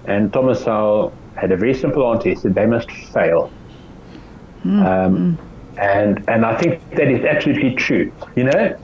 And 0.05 0.33
Thomas 0.33 0.65
Sowell 0.65 1.13
had 1.37 1.53
a 1.53 1.57
very 1.57 1.75
simple 1.75 2.13
answer. 2.13 2.31
He 2.31 2.35
said, 2.35 2.55
They 2.55 2.67
must 2.67 2.91
fail. 2.91 3.53
Mm. 4.65 4.85
Um, 4.85 5.39
and, 5.79 6.29
and 6.29 6.45
I 6.45 6.57
think 6.61 6.89
that 6.91 7.09
is 7.09 7.25
absolutely 7.25 7.75
true. 7.75 8.13
You 8.37 8.45
know, 8.45 8.77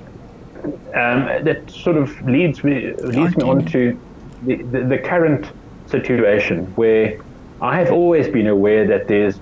um, 0.94 1.44
that 1.44 1.70
sort 1.70 1.96
of 1.96 2.20
leads 2.22 2.64
me 2.64 2.92
leads 2.94 3.36
me 3.36 3.44
on 3.44 3.64
to 3.66 3.98
the, 4.42 4.56
the, 4.56 4.80
the, 4.84 4.98
current 4.98 5.46
situation 5.86 6.64
where 6.74 7.20
I 7.60 7.78
have 7.78 7.92
always 7.92 8.28
been 8.28 8.46
aware 8.46 8.86
that 8.86 9.06
there's 9.08 9.38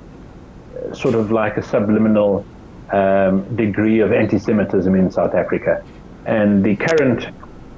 sort 0.93 1.15
of 1.15 1.31
like 1.31 1.57
a 1.57 1.63
subliminal 1.63 2.45
um, 2.93 3.57
degree 3.57 4.01
of 4.01 4.13
anti-Semitism 4.13 4.95
in 4.95 5.11
South 5.11 5.35
Africa, 5.35 5.85
and 6.27 6.65
the 6.65 6.77
current 6.77 7.29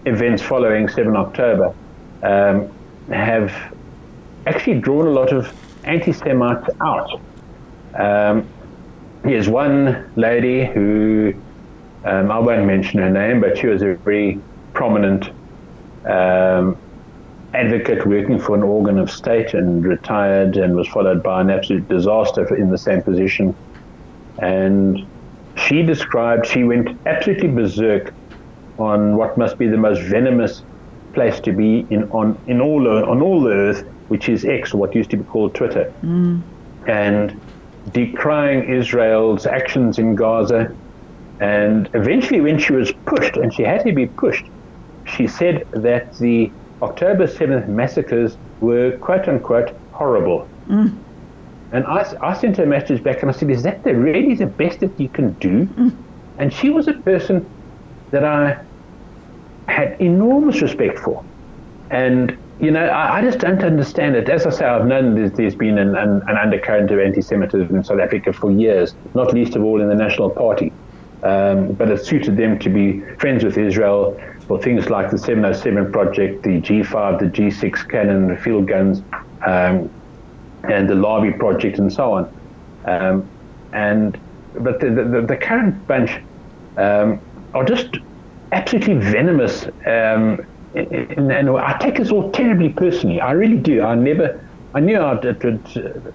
events 0.05 0.43
following 0.43 0.89
7 0.89 1.17
October 1.17 1.75
um, 2.23 2.71
have 3.11 3.53
actually 4.49 4.81
drawn 4.81 5.07
a 5.07 5.11
lot 5.11 5.33
of 5.33 5.53
anti-Semites 5.85 6.69
out. 6.81 7.21
Um, 7.95 8.47
here's 9.25 9.49
one 9.49 10.11
lady 10.17 10.65
who 10.65 11.35
um, 12.05 12.31
I 12.31 12.39
won't 12.39 12.67
mention 12.67 13.01
her 13.01 13.11
name, 13.11 13.41
but 13.41 13.59
she 13.59 13.67
was 13.67 13.83
a 13.83 13.95
very 13.95 14.41
prominent 14.73 15.31
um, 16.07 16.77
advocate 17.55 18.07
working 18.07 18.39
for 18.39 18.55
an 18.55 18.63
organ 18.63 18.99
of 18.99 19.11
state 19.11 19.55
and 19.55 19.85
retired 19.85 20.57
and 20.57 20.75
was 20.77 20.89
followed 20.89 21.23
by 21.23 21.41
an 21.41 21.51
absolute 21.51 21.89
disaster 21.89 22.55
in 22.55 22.71
the 22.71 22.79
same 22.79 23.03
position. 23.03 23.55
And 24.39 25.07
she 25.57 25.83
described, 25.83 26.47
she 26.47 26.65
went 26.65 26.97
absolutely 27.07 27.49
berserk 27.49 28.15
on 28.79 29.17
what 29.17 29.37
must 29.37 29.59
be 29.59 29.67
the 29.67 29.77
most 29.77 30.01
venomous 30.03 30.63
place 31.15 31.41
to 31.41 31.53
be 31.53 31.87
in 31.91 32.05
on 32.11 32.39
in 32.47 32.61
all 32.61 32.87
on 32.87 33.21
all 33.21 33.41
the 33.41 33.51
earth, 33.51 33.85
which 34.09 34.29
is 34.29 34.45
X, 34.45 34.75
what 34.75 34.95
used 34.95 35.11
to 35.11 35.17
be 35.17 35.25
called 35.25 35.55
Twitter, 35.55 35.93
mm. 36.03 36.43
and 36.87 37.41
decrying 37.93 38.69
Israel's 38.69 39.47
actions 39.47 39.99
in 39.99 40.15
Gaza 40.15 40.75
and 41.41 41.89
eventually, 41.95 42.41
when 42.41 42.59
she 42.59 42.73
was 42.73 42.93
pushed, 43.07 43.37
and 43.37 43.53
she 43.55 43.63
had 43.63 43.85
to 43.85 43.93
be 43.93 44.07
pushed, 44.07 44.45
she 45.05 45.27
said 45.27 45.67
that 45.71 46.17
the 46.19 46.51
October 46.83 47.27
7th 47.27 47.69
massacres 47.69 48.37
were 48.61 48.97
quote 48.99 49.29
unquote 49.29 49.75
horrible. 49.93 50.49
Mm. 50.69 50.97
And 51.71 51.87
I, 51.87 52.17
I 52.21 52.35
sent 52.35 52.57
her 52.57 52.65
a 52.65 52.67
message 52.67 53.03
back 53.03 53.23
and 53.23 53.31
I 53.31 53.35
said, 53.35 53.51
Is 53.51 53.63
that 53.63 53.85
the, 53.85 53.95
really 53.95 54.35
the 54.35 54.47
best 54.47 54.81
that 54.81 54.99
you 54.99 55.09
can 55.09 55.33
do? 55.35 55.67
Mm. 55.67 55.97
And 56.39 56.53
she 56.53 56.71
was 56.71 56.89
a 56.89 56.95
person 56.95 57.49
that 58.11 58.25
I 58.25 58.59
had 59.69 60.01
enormous 60.01 60.61
respect 60.61 60.99
for. 60.99 61.25
And, 61.91 62.37
you 62.61 62.71
know, 62.71 62.85
I, 62.87 63.19
I 63.19 63.23
just 63.23 63.39
don't 63.39 63.63
understand 63.63 64.17
it. 64.17 64.29
As 64.29 64.47
I 64.47 64.51
say, 64.51 64.65
I've 64.65 64.87
known 64.87 65.15
there's, 65.15 65.33
there's 65.33 65.55
been 65.55 65.79
an, 65.79 65.97
an, 65.97 66.23
an 66.27 66.37
undercurrent 66.37 66.91
of 66.91 66.99
anti 66.99 67.21
Semitism 67.21 67.75
in 67.75 67.85
South 67.85 68.01
Africa 68.01 68.33
for 68.33 68.51
years, 68.51 68.95
not 69.15 69.33
least 69.33 69.55
of 69.55 69.63
all 69.63 69.81
in 69.81 69.89
the 69.89 69.95
National 69.95 70.31
Party. 70.31 70.73
Um, 71.23 71.73
but 71.73 71.89
it 71.89 72.05
suited 72.05 72.37
them 72.37 72.59
to 72.61 72.69
be 72.69 73.01
friends 73.17 73.45
with 73.45 73.59
Israel 73.59 74.21
for 74.47 74.61
things 74.61 74.89
like 74.89 75.11
the 75.11 75.19
707 75.19 75.93
project, 75.93 76.43
the 76.43 76.61
G5, 76.61 77.19
the 77.19 77.27
G6 77.27 77.89
cannon, 77.89 78.29
the 78.29 78.37
field 78.37 78.67
guns, 78.69 79.03
um, 79.45 79.91
and 80.65 80.89
the 80.89 80.95
Lavi 80.95 81.37
project, 81.39 81.79
and 81.79 81.93
so 81.93 82.13
on. 82.13 82.33
Um, 82.85 83.29
and 83.73 84.19
but 84.55 84.81
the, 84.81 84.91
the, 84.91 85.25
the 85.29 85.37
current 85.37 85.87
bunch 85.87 86.21
um, 86.77 87.21
are 87.55 87.65
just 87.65 87.99
absolutely 88.53 88.95
venomous, 88.95 89.67
um, 89.87 90.45
and, 90.75 91.33
and, 91.33 91.51
I 91.51 91.77
take 91.79 91.97
this 91.97 92.11
all 92.11 92.31
terribly 92.31 92.69
personally. 92.69 93.21
I 93.21 93.33
really 93.33 93.57
do. 93.57 93.83
I 93.83 93.95
never, 93.95 94.41
I 94.75 94.81
knew 94.81 95.01
I'd, 95.01 95.25
it 95.25 95.43
would 95.43 96.15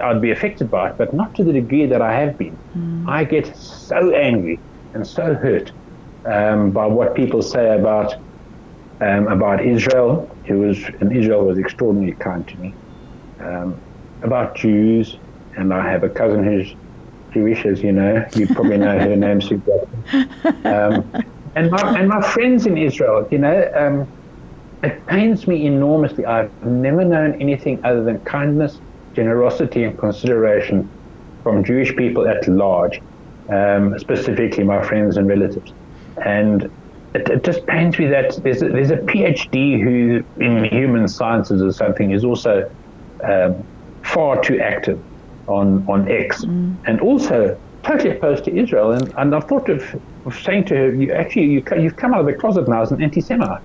I'd 0.00 0.20
be 0.20 0.30
affected 0.30 0.70
by 0.70 0.90
it, 0.90 0.98
but 0.98 1.14
not 1.14 1.34
to 1.36 1.44
the 1.44 1.52
degree 1.52 1.86
that 1.86 2.02
I 2.02 2.12
have 2.12 2.38
been. 2.38 2.56
Mm. 2.76 3.08
I 3.08 3.24
get 3.24 3.56
so 3.56 4.12
angry 4.12 4.58
and 4.94 5.06
so 5.06 5.34
hurt 5.34 5.72
um, 6.24 6.70
by 6.70 6.86
what 6.86 7.14
people 7.14 7.42
say 7.42 7.76
about 7.78 8.14
um, 9.00 9.26
about 9.26 9.64
Israel, 9.64 10.30
who 10.46 10.60
was 10.60 10.82
and 11.00 11.14
Israel 11.14 11.44
was 11.44 11.58
extraordinarily 11.58 12.16
kind 12.16 12.46
to 12.48 12.56
me, 12.56 12.74
um, 13.40 13.78
about 14.22 14.54
Jews, 14.54 15.18
and 15.56 15.74
I 15.74 15.90
have 15.90 16.04
a 16.04 16.08
cousin 16.08 16.44
who's 16.44 16.74
Jewish, 17.32 17.66
as 17.66 17.82
you 17.82 17.92
know. 17.92 18.24
You 18.34 18.46
probably 18.46 18.78
know 18.78 18.98
her 18.98 19.16
name, 19.26 19.40
Sue 19.40 19.60
um, 20.64 21.24
and 21.56 21.70
my 21.70 21.98
and 21.98 22.08
my 22.08 22.20
friends 22.20 22.66
in 22.66 22.76
Israel, 22.76 23.26
you 23.30 23.38
know. 23.38 23.70
Um, 23.74 24.08
it 24.82 25.06
pains 25.06 25.46
me 25.46 25.64
enormously. 25.64 26.26
I've 26.26 26.52
never 26.62 27.04
known 27.04 27.40
anything 27.40 27.82
other 27.84 28.04
than 28.04 28.18
kindness 28.20 28.78
generosity 29.14 29.84
and 29.84 29.98
consideration 29.98 30.88
from 31.42 31.64
Jewish 31.64 31.94
people 31.96 32.28
at 32.28 32.46
large, 32.48 33.00
um, 33.48 33.98
specifically 33.98 34.64
my 34.64 34.82
friends 34.82 35.16
and 35.16 35.26
relatives. 35.26 35.72
And 36.24 36.64
it, 37.14 37.28
it, 37.28 37.44
just 37.44 37.66
pains 37.66 37.98
me 37.98 38.06
that 38.08 38.36
there's 38.42 38.62
a, 38.62 38.68
there's 38.68 38.90
a 38.90 38.98
PhD 38.98 39.82
who 39.82 40.24
in 40.42 40.64
human 40.64 41.08
sciences 41.08 41.62
or 41.62 41.72
something 41.72 42.10
is 42.10 42.24
also 42.24 42.70
um, 43.22 43.64
far 44.02 44.40
too 44.42 44.60
active 44.60 45.02
on 45.46 45.84
on 45.88 46.10
X, 46.10 46.44
mm. 46.44 46.74
and 46.86 47.00
also 47.00 47.58
totally 47.82 48.16
opposed 48.16 48.44
to 48.44 48.56
Israel. 48.56 48.92
And, 48.92 49.12
and 49.16 49.34
I've 49.34 49.44
thought 49.44 49.68
of, 49.68 49.82
saying 50.32 50.64
to 50.66 50.76
her, 50.76 50.94
you 50.94 51.12
actually 51.12 51.46
you, 51.46 51.62
you've 51.78 51.96
come 51.96 52.14
out 52.14 52.20
of 52.20 52.26
the 52.26 52.34
closet 52.34 52.68
now 52.68 52.82
as 52.82 52.92
an 52.92 53.02
anti-Semite, 53.02 53.62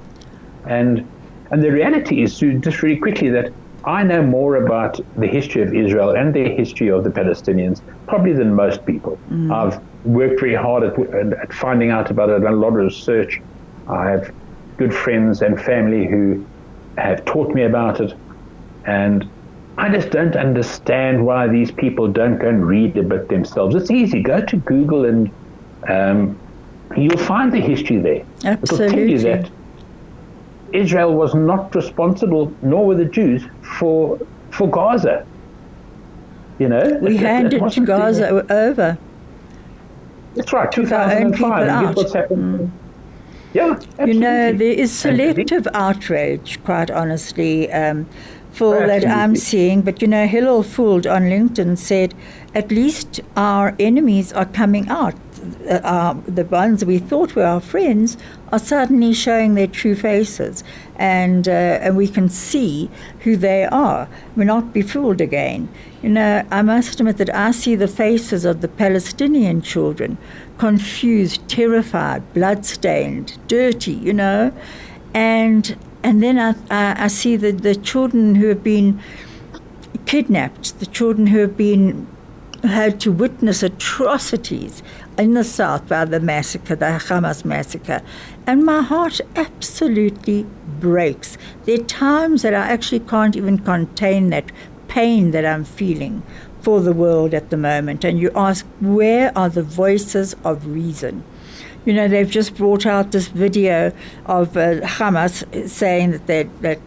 and 0.66 1.08
And 1.52 1.64
the 1.64 1.72
reality 1.72 2.22
is, 2.22 2.38
just 2.38 2.82
really 2.84 2.98
quickly, 2.98 3.30
that 3.30 3.52
I 3.86 4.04
know 4.04 4.22
more 4.22 4.56
about 4.58 5.00
the 5.18 5.28
history 5.28 5.62
of 5.62 5.74
Israel 5.74 6.12
and 6.12 6.34
the 6.34 6.50
history 6.50 6.90
of 6.90 7.04
the 7.04 7.10
Palestinians 7.10 7.82
probably 8.08 8.34
than 8.34 8.54
most 8.54 8.86
people. 8.86 9.18
Mm. 9.32 9.52
I've 9.52 9.82
worked 10.06 10.40
very 10.40 10.56
hard 10.56 10.84
at, 10.84 11.00
at, 11.44 11.54
finding 11.54 11.90
out 11.90 12.12
about 12.12 12.30
it, 12.30 12.36
I've 12.36 12.44
done 12.44 12.54
a 12.54 12.58
lot 12.58 12.70
of 12.70 12.76
research. 12.76 13.42
I 13.88 14.10
have 14.10 14.34
good 14.78 14.94
friends 14.94 15.42
and 15.42 15.60
family 15.60 16.06
who 16.06 16.46
have 16.98 17.26
taught 17.26 17.54
me 17.54 17.64
about 17.64 18.00
it. 18.00 18.14
And 18.86 19.28
I 19.78 19.90
just 19.90 20.10
don't 20.12 20.36
understand 20.36 21.26
why 21.26 21.48
these 21.48 21.72
people 21.72 22.08
don't 22.08 22.38
go 22.38 22.50
and 22.50 22.66
read 22.66 22.98
a 22.98 23.04
bit 23.04 23.30
themselves. 23.30 23.76
It's 23.76 23.90
easy. 23.90 24.22
Go 24.22 24.42
to 24.42 24.58
Google 24.58 25.06
and 25.06 25.32
um, 25.88 26.38
you'll 26.96 27.18
find 27.18 27.52
the 27.52 27.60
history 27.60 27.98
there. 27.98 28.26
Absolutely. 28.44 28.86
It'll 28.86 28.98
tell 28.98 29.08
you 29.08 29.20
that 29.20 29.52
Israel 30.74 31.14
was 31.14 31.34
not 31.34 31.74
responsible, 31.76 32.54
nor 32.62 32.86
were 32.86 32.96
the 32.96 33.06
Jews, 33.06 33.44
for 33.62 34.20
for 34.52 34.70
Gaza. 34.70 35.26
You 36.60 36.70
know, 36.70 37.00
we 37.02 37.16
it, 37.16 37.22
handed 37.22 37.62
it 37.62 37.86
Gaza 37.86 38.30
over. 38.52 38.98
That's 40.36 40.54
right, 40.54 40.72
2005. 40.72 41.68
And 41.68 41.88
guess 41.88 41.96
what's 41.96 42.14
happened? 42.14 42.60
Mm. 42.60 42.72
Yeah, 43.54 43.72
absolutely. 43.72 44.14
You 44.14 44.20
know, 44.20 44.54
there 44.54 44.74
is 44.74 44.92
selective 44.92 45.68
outrage, 45.74 46.64
quite 46.64 46.92
honestly, 46.92 47.72
um, 47.72 48.08
for 48.52 48.86
that 48.88 49.06
I'm 49.08 49.36
seeing. 49.36 49.82
But 49.82 50.02
you 50.02 50.08
know, 50.08 50.28
Hillel 50.28 50.64
Fuld 50.64 51.06
on 51.06 51.24
LinkedIn 51.24 51.78
said, 51.78 52.14
at 52.54 52.72
least 52.72 53.22
our 53.36 53.76
enemies 53.80 54.34
are 54.34 54.46
coming 54.46 54.90
out. 54.90 55.16
Uh, 55.70 55.74
uh, 55.84 56.14
the 56.28 56.44
ones 56.46 56.84
we 56.84 57.00
thought 57.00 57.36
were 57.36 57.46
our 57.46 57.62
friends 57.62 58.18
are 58.52 58.60
suddenly 58.60 59.14
showing 59.14 59.54
their 59.54 59.68
true 59.68 59.96
faces, 59.96 60.64
and 60.98 61.48
uh, 61.48 61.52
and 61.52 61.96
we 61.96 62.08
can 62.08 62.28
see 62.28 62.90
who 63.20 63.38
they 63.38 63.64
are. 63.66 64.10
We're 64.36 64.44
not 64.44 64.74
befooled 64.74 65.22
again. 65.22 65.70
You 66.02 66.10
know, 66.10 66.46
I 66.52 66.62
must 66.62 67.00
admit 67.00 67.18
that 67.18 67.34
I 67.34 67.52
see 67.52 67.76
the 67.76 67.88
faces 67.88 68.44
of 68.44 68.62
the 68.62 68.68
Palestinian 68.68 69.62
children, 69.62 70.18
confused, 70.58 71.48
terrified, 71.48 72.34
bloodstained, 72.34 73.38
dirty. 73.48 73.94
You 73.94 74.14
know, 74.14 74.52
and 75.14 75.78
and 76.04 76.24
then 76.24 76.40
I, 76.40 76.56
I, 76.70 77.06
I 77.06 77.08
see 77.08 77.36
the, 77.36 77.52
the 77.52 77.76
children 77.76 78.36
who 78.36 78.48
have 78.48 78.64
been 78.64 79.02
kidnapped, 80.06 80.80
the 80.80 80.86
children 80.86 81.28
who 81.28 81.40
have 81.40 81.58
been 81.58 82.08
had 82.64 83.00
to 83.00 83.12
witness 83.12 83.64
atrocities 83.64 84.84
in 85.18 85.34
the 85.34 85.44
south 85.44 85.88
by 85.88 86.04
the 86.06 86.20
massacre, 86.20 86.76
the 86.76 86.86
Hamas 86.86 87.46
massacre, 87.46 88.02
and 88.46 88.66
my 88.66 88.82
heart 88.82 89.22
absolutely 89.36 90.46
breaks. 90.80 91.38
There 91.66 91.80
are 91.80 91.84
times 91.84 92.42
that 92.42 92.54
I 92.54 92.68
actually 92.68 93.00
can't 93.00 93.36
even 93.36 93.60
contain 93.60 94.30
that 94.30 94.52
pain 94.88 95.32
that 95.32 95.46
I'm 95.46 95.64
feeling 95.64 96.24
for 96.62 96.82
the 96.82 96.94
world 96.94 97.34
at 97.34 97.50
the 97.50 97.58
moment. 97.58 98.04
And 98.04 98.20
you 98.20 98.32
ask, 98.36 98.66
where 98.80 99.32
are 99.38 99.50
the 99.50 99.64
voices 99.64 100.36
of 100.44 100.68
reason? 100.68 101.24
You 101.90 101.96
know, 101.96 102.08
they've 102.08 102.30
just 102.30 102.54
brought 102.54 102.86
out 102.86 103.14
this 103.14 103.30
video 103.30 103.92
of 104.28 104.56
uh, 104.56 104.82
Hamas 104.82 105.68
saying 105.68 106.22
that, 106.28 106.62
that 106.62 106.80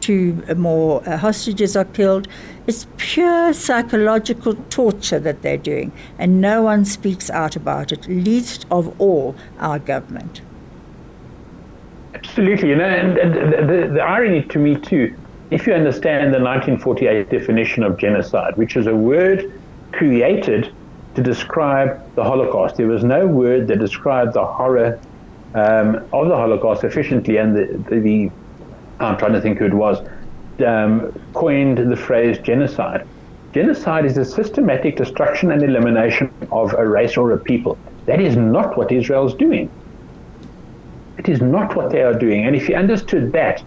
two 0.00 0.32
more 0.56 1.08
uh, 1.08 1.16
hostages 1.16 1.76
are 1.76 1.84
killed. 1.84 2.26
It's 2.66 2.88
pure 2.96 3.52
psychological 3.52 4.56
torture 4.68 5.20
that 5.20 5.42
they're 5.42 5.58
doing, 5.58 5.92
and 6.18 6.40
no 6.40 6.62
one 6.62 6.84
speaks 6.84 7.30
out 7.30 7.54
about 7.54 7.92
it, 7.92 8.08
least 8.08 8.66
of 8.68 9.00
all 9.00 9.36
our 9.60 9.78
government. 9.78 10.40
Absolutely, 12.14 12.70
you 12.70 12.74
know, 12.74 12.82
and, 12.82 13.16
and 13.16 13.70
the, 13.70 13.94
the 13.94 14.00
irony 14.00 14.42
to 14.42 14.58
me 14.58 14.74
too, 14.74 15.16
if 15.52 15.68
you 15.68 15.72
understand 15.72 16.34
the 16.34 16.40
1948 16.40 17.30
definition 17.30 17.84
of 17.84 17.96
genocide, 17.96 18.56
which 18.56 18.76
is 18.76 18.88
a 18.88 18.96
word 18.96 19.52
created 19.92 20.74
to 21.18 21.24
describe 21.24 21.88
the 22.14 22.22
Holocaust. 22.22 22.76
There 22.76 22.86
was 22.86 23.02
no 23.02 23.26
word 23.26 23.66
that 23.68 23.80
described 23.80 24.34
the 24.34 24.44
horror 24.44 25.00
um, 25.54 25.96
of 26.12 26.28
the 26.28 26.36
Holocaust 26.36 26.84
efficiently, 26.84 27.38
and 27.38 27.56
the, 27.56 27.84
the, 27.88 28.00
the, 28.00 28.30
I'm 29.00 29.18
trying 29.18 29.32
to 29.32 29.40
think 29.40 29.58
who 29.58 29.66
it 29.66 29.74
was, 29.74 29.98
um, 30.64 31.10
coined 31.34 31.78
the 31.78 31.96
phrase 31.96 32.38
genocide. 32.38 33.04
Genocide 33.52 34.04
is 34.04 34.14
the 34.14 34.24
systematic 34.24 34.96
destruction 34.96 35.50
and 35.50 35.60
elimination 35.62 36.30
of 36.52 36.72
a 36.74 36.86
race 36.86 37.16
or 37.16 37.32
a 37.32 37.40
people. 37.40 37.80
That 38.06 38.20
is 38.20 38.36
not 38.36 38.76
what 38.78 38.92
Israel 38.92 39.26
is 39.26 39.34
doing. 39.34 39.72
It 41.18 41.28
is 41.28 41.40
not 41.40 41.74
what 41.74 41.90
they 41.90 42.02
are 42.02 42.14
doing. 42.14 42.46
And 42.46 42.54
if 42.54 42.68
you 42.68 42.76
understood 42.76 43.32
that, 43.32 43.60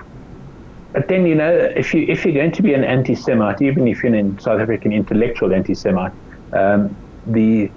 but 0.94 1.10
then 1.10 1.26
you 1.26 1.36
know, 1.36 1.54
if 1.76 1.94
you 1.94 2.06
if 2.08 2.24
you're 2.24 2.34
going 2.34 2.54
to 2.54 2.64
be 2.64 2.74
an 2.74 2.86
anti-Semite, 2.86 3.62
even 3.62 3.90
if 3.90 4.04
you're 4.04 4.14
an 4.16 4.40
South 4.40 4.62
African 4.62 4.94
intellectual 4.94 5.54
anti-Semite, 5.54 6.14
um, 6.54 6.98
the 7.26 7.72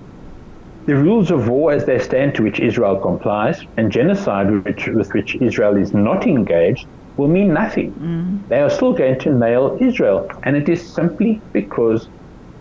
the 0.87 0.95
rules 0.95 1.31
of 1.31 1.49
war 1.49 1.73
as 1.73 1.87
they 1.87 1.99
stand 1.99 2.35
to 2.35 2.43
which 2.43 2.61
Israel 2.61 3.01
complies 3.01 3.59
and 3.77 3.91
genocide 3.91 4.51
which, 4.65 4.87
with 4.89 5.09
which 5.15 5.35
Israel 5.37 5.77
is 5.77 5.95
not 5.95 6.27
engaged 6.27 6.87
will 7.17 7.29
mean 7.29 7.55
nothing. 7.55 7.95
Mm. 7.95 8.49
They 8.49 8.61
are 8.61 8.71
still 8.71 8.93
going 8.93 9.19
to 9.21 9.31
nail 9.33 9.79
Israel, 9.81 10.29
and 10.43 10.57
it 10.57 10.69
is 10.69 10.93
simply 10.93 11.43
because 11.53 12.11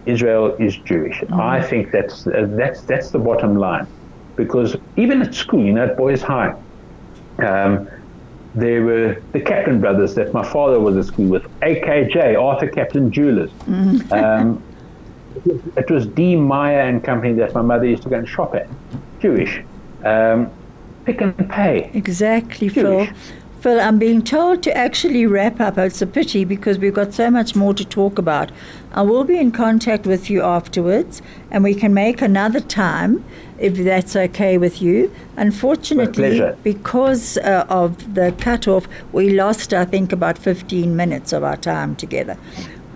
Israel 0.05 0.55
is 0.59 0.77
Jewish. 0.77 1.21
Mm. 1.21 1.39
I 1.39 1.61
think 1.61 1.91
that's 1.91 2.25
uh, 2.27 2.47
that's 2.57 2.83
that's 2.85 3.11
the 3.11 3.19
bottom 3.19 3.55
line, 3.55 3.87
because 4.37 4.75
even 4.95 5.21
at 5.21 5.33
school, 5.33 5.65
you 5.65 5.73
know, 5.73 5.85
at 5.85 5.97
Boys 5.97 6.21
High, 6.21 6.53
um, 7.43 7.89
there 8.53 8.83
were 8.83 9.17
the 9.33 9.41
Kaplan 9.41 9.81
brothers 9.81 10.13
that 10.15 10.33
my 10.33 10.47
father 10.47 10.79
was 10.79 10.95
at 10.97 11.05
school 11.05 11.27
with, 11.27 11.45
AKJ, 11.63 12.39
Arthur 12.39 12.69
Kaplan 12.69 13.11
Jewelers. 13.11 13.51
Mm. 13.67 14.11
Um, 14.11 14.63
it 15.75 15.89
was 15.89 16.05
D. 16.07 16.35
Meyer 16.35 16.81
and 16.81 17.03
Company 17.03 17.33
that 17.33 17.53
my 17.53 17.61
mother 17.61 17.85
used 17.85 18.03
to 18.03 18.09
go 18.09 18.17
and 18.17 18.27
shop 18.27 18.55
at. 18.55 18.67
Jewish. 19.19 19.61
Um, 20.03 20.51
Pick 21.05 21.21
n 21.21 21.33
Pay. 21.33 21.91
Exactly, 21.93 22.69
Jewish. 22.69 23.07
Phil. 23.09 23.17
Phil, 23.63 23.79
I'm 23.79 23.97
being 23.97 24.21
told 24.21 24.61
to 24.63 24.75
actually 24.75 25.25
wrap 25.25 25.61
up. 25.61 25.77
It's 25.77 26.01
a 26.01 26.05
pity 26.05 26.43
because 26.43 26.77
we've 26.77 26.93
got 26.93 27.13
so 27.13 27.31
much 27.31 27.55
more 27.55 27.73
to 27.73 27.85
talk 27.85 28.17
about. 28.17 28.51
I 28.91 29.03
will 29.03 29.23
be 29.23 29.37
in 29.37 29.53
contact 29.53 30.05
with 30.05 30.29
you 30.29 30.41
afterwards 30.41 31.21
and 31.49 31.63
we 31.63 31.73
can 31.73 31.93
make 31.93 32.21
another 32.21 32.59
time 32.59 33.23
if 33.57 33.75
that's 33.75 34.17
okay 34.17 34.57
with 34.57 34.81
you. 34.81 35.15
Unfortunately, 35.37 36.41
because 36.61 37.37
uh, 37.37 37.65
of 37.69 38.15
the 38.15 38.35
cutoff, 38.37 38.85
we 39.13 39.29
lost, 39.29 39.73
I 39.73 39.85
think, 39.85 40.11
about 40.11 40.37
15 40.37 40.93
minutes 40.93 41.31
of 41.31 41.45
our 41.45 41.55
time 41.55 41.95
together. 41.95 42.37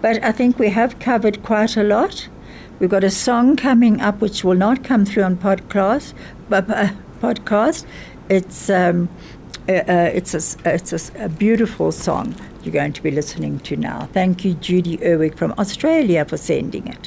But 0.02 0.24
I 0.24 0.32
think 0.32 0.60
we 0.60 0.70
have 0.70 1.00
covered 1.00 1.44
quite 1.44 1.76
a 1.76 1.84
lot. 1.84 2.30
We've 2.80 2.90
got 2.90 3.04
a 3.04 3.10
song 3.10 3.56
coming 3.56 4.00
up 4.02 4.22
which 4.22 4.44
will 4.44 4.56
not 4.56 4.84
come 4.84 5.06
through 5.06 5.24
on 5.24 5.38
podcast, 5.38 6.14
but 6.48 6.70
uh, 6.70 6.90
podcast. 7.22 7.86
It's 8.30 8.70
um, 8.70 9.10
uh, 9.68 9.74
uh, 9.74 10.12
it's 10.14 10.34
a 10.34 10.74
it's 10.74 10.94
a, 10.94 11.26
a, 11.26 11.30
beautiful 11.30 11.92
song 11.92 12.36
you're 12.64 12.74
going 12.74 12.94
to 12.94 13.02
be 13.02 13.12
listening 13.12 13.60
to 13.60 13.76
now. 13.76 14.08
Thank 14.14 14.46
you, 14.46 14.54
Judy 14.54 14.98
Erwig 14.98 15.36
from 15.36 15.54
Australia, 15.58 16.24
for 16.26 16.38
sending 16.38 16.88
it. 16.88 16.98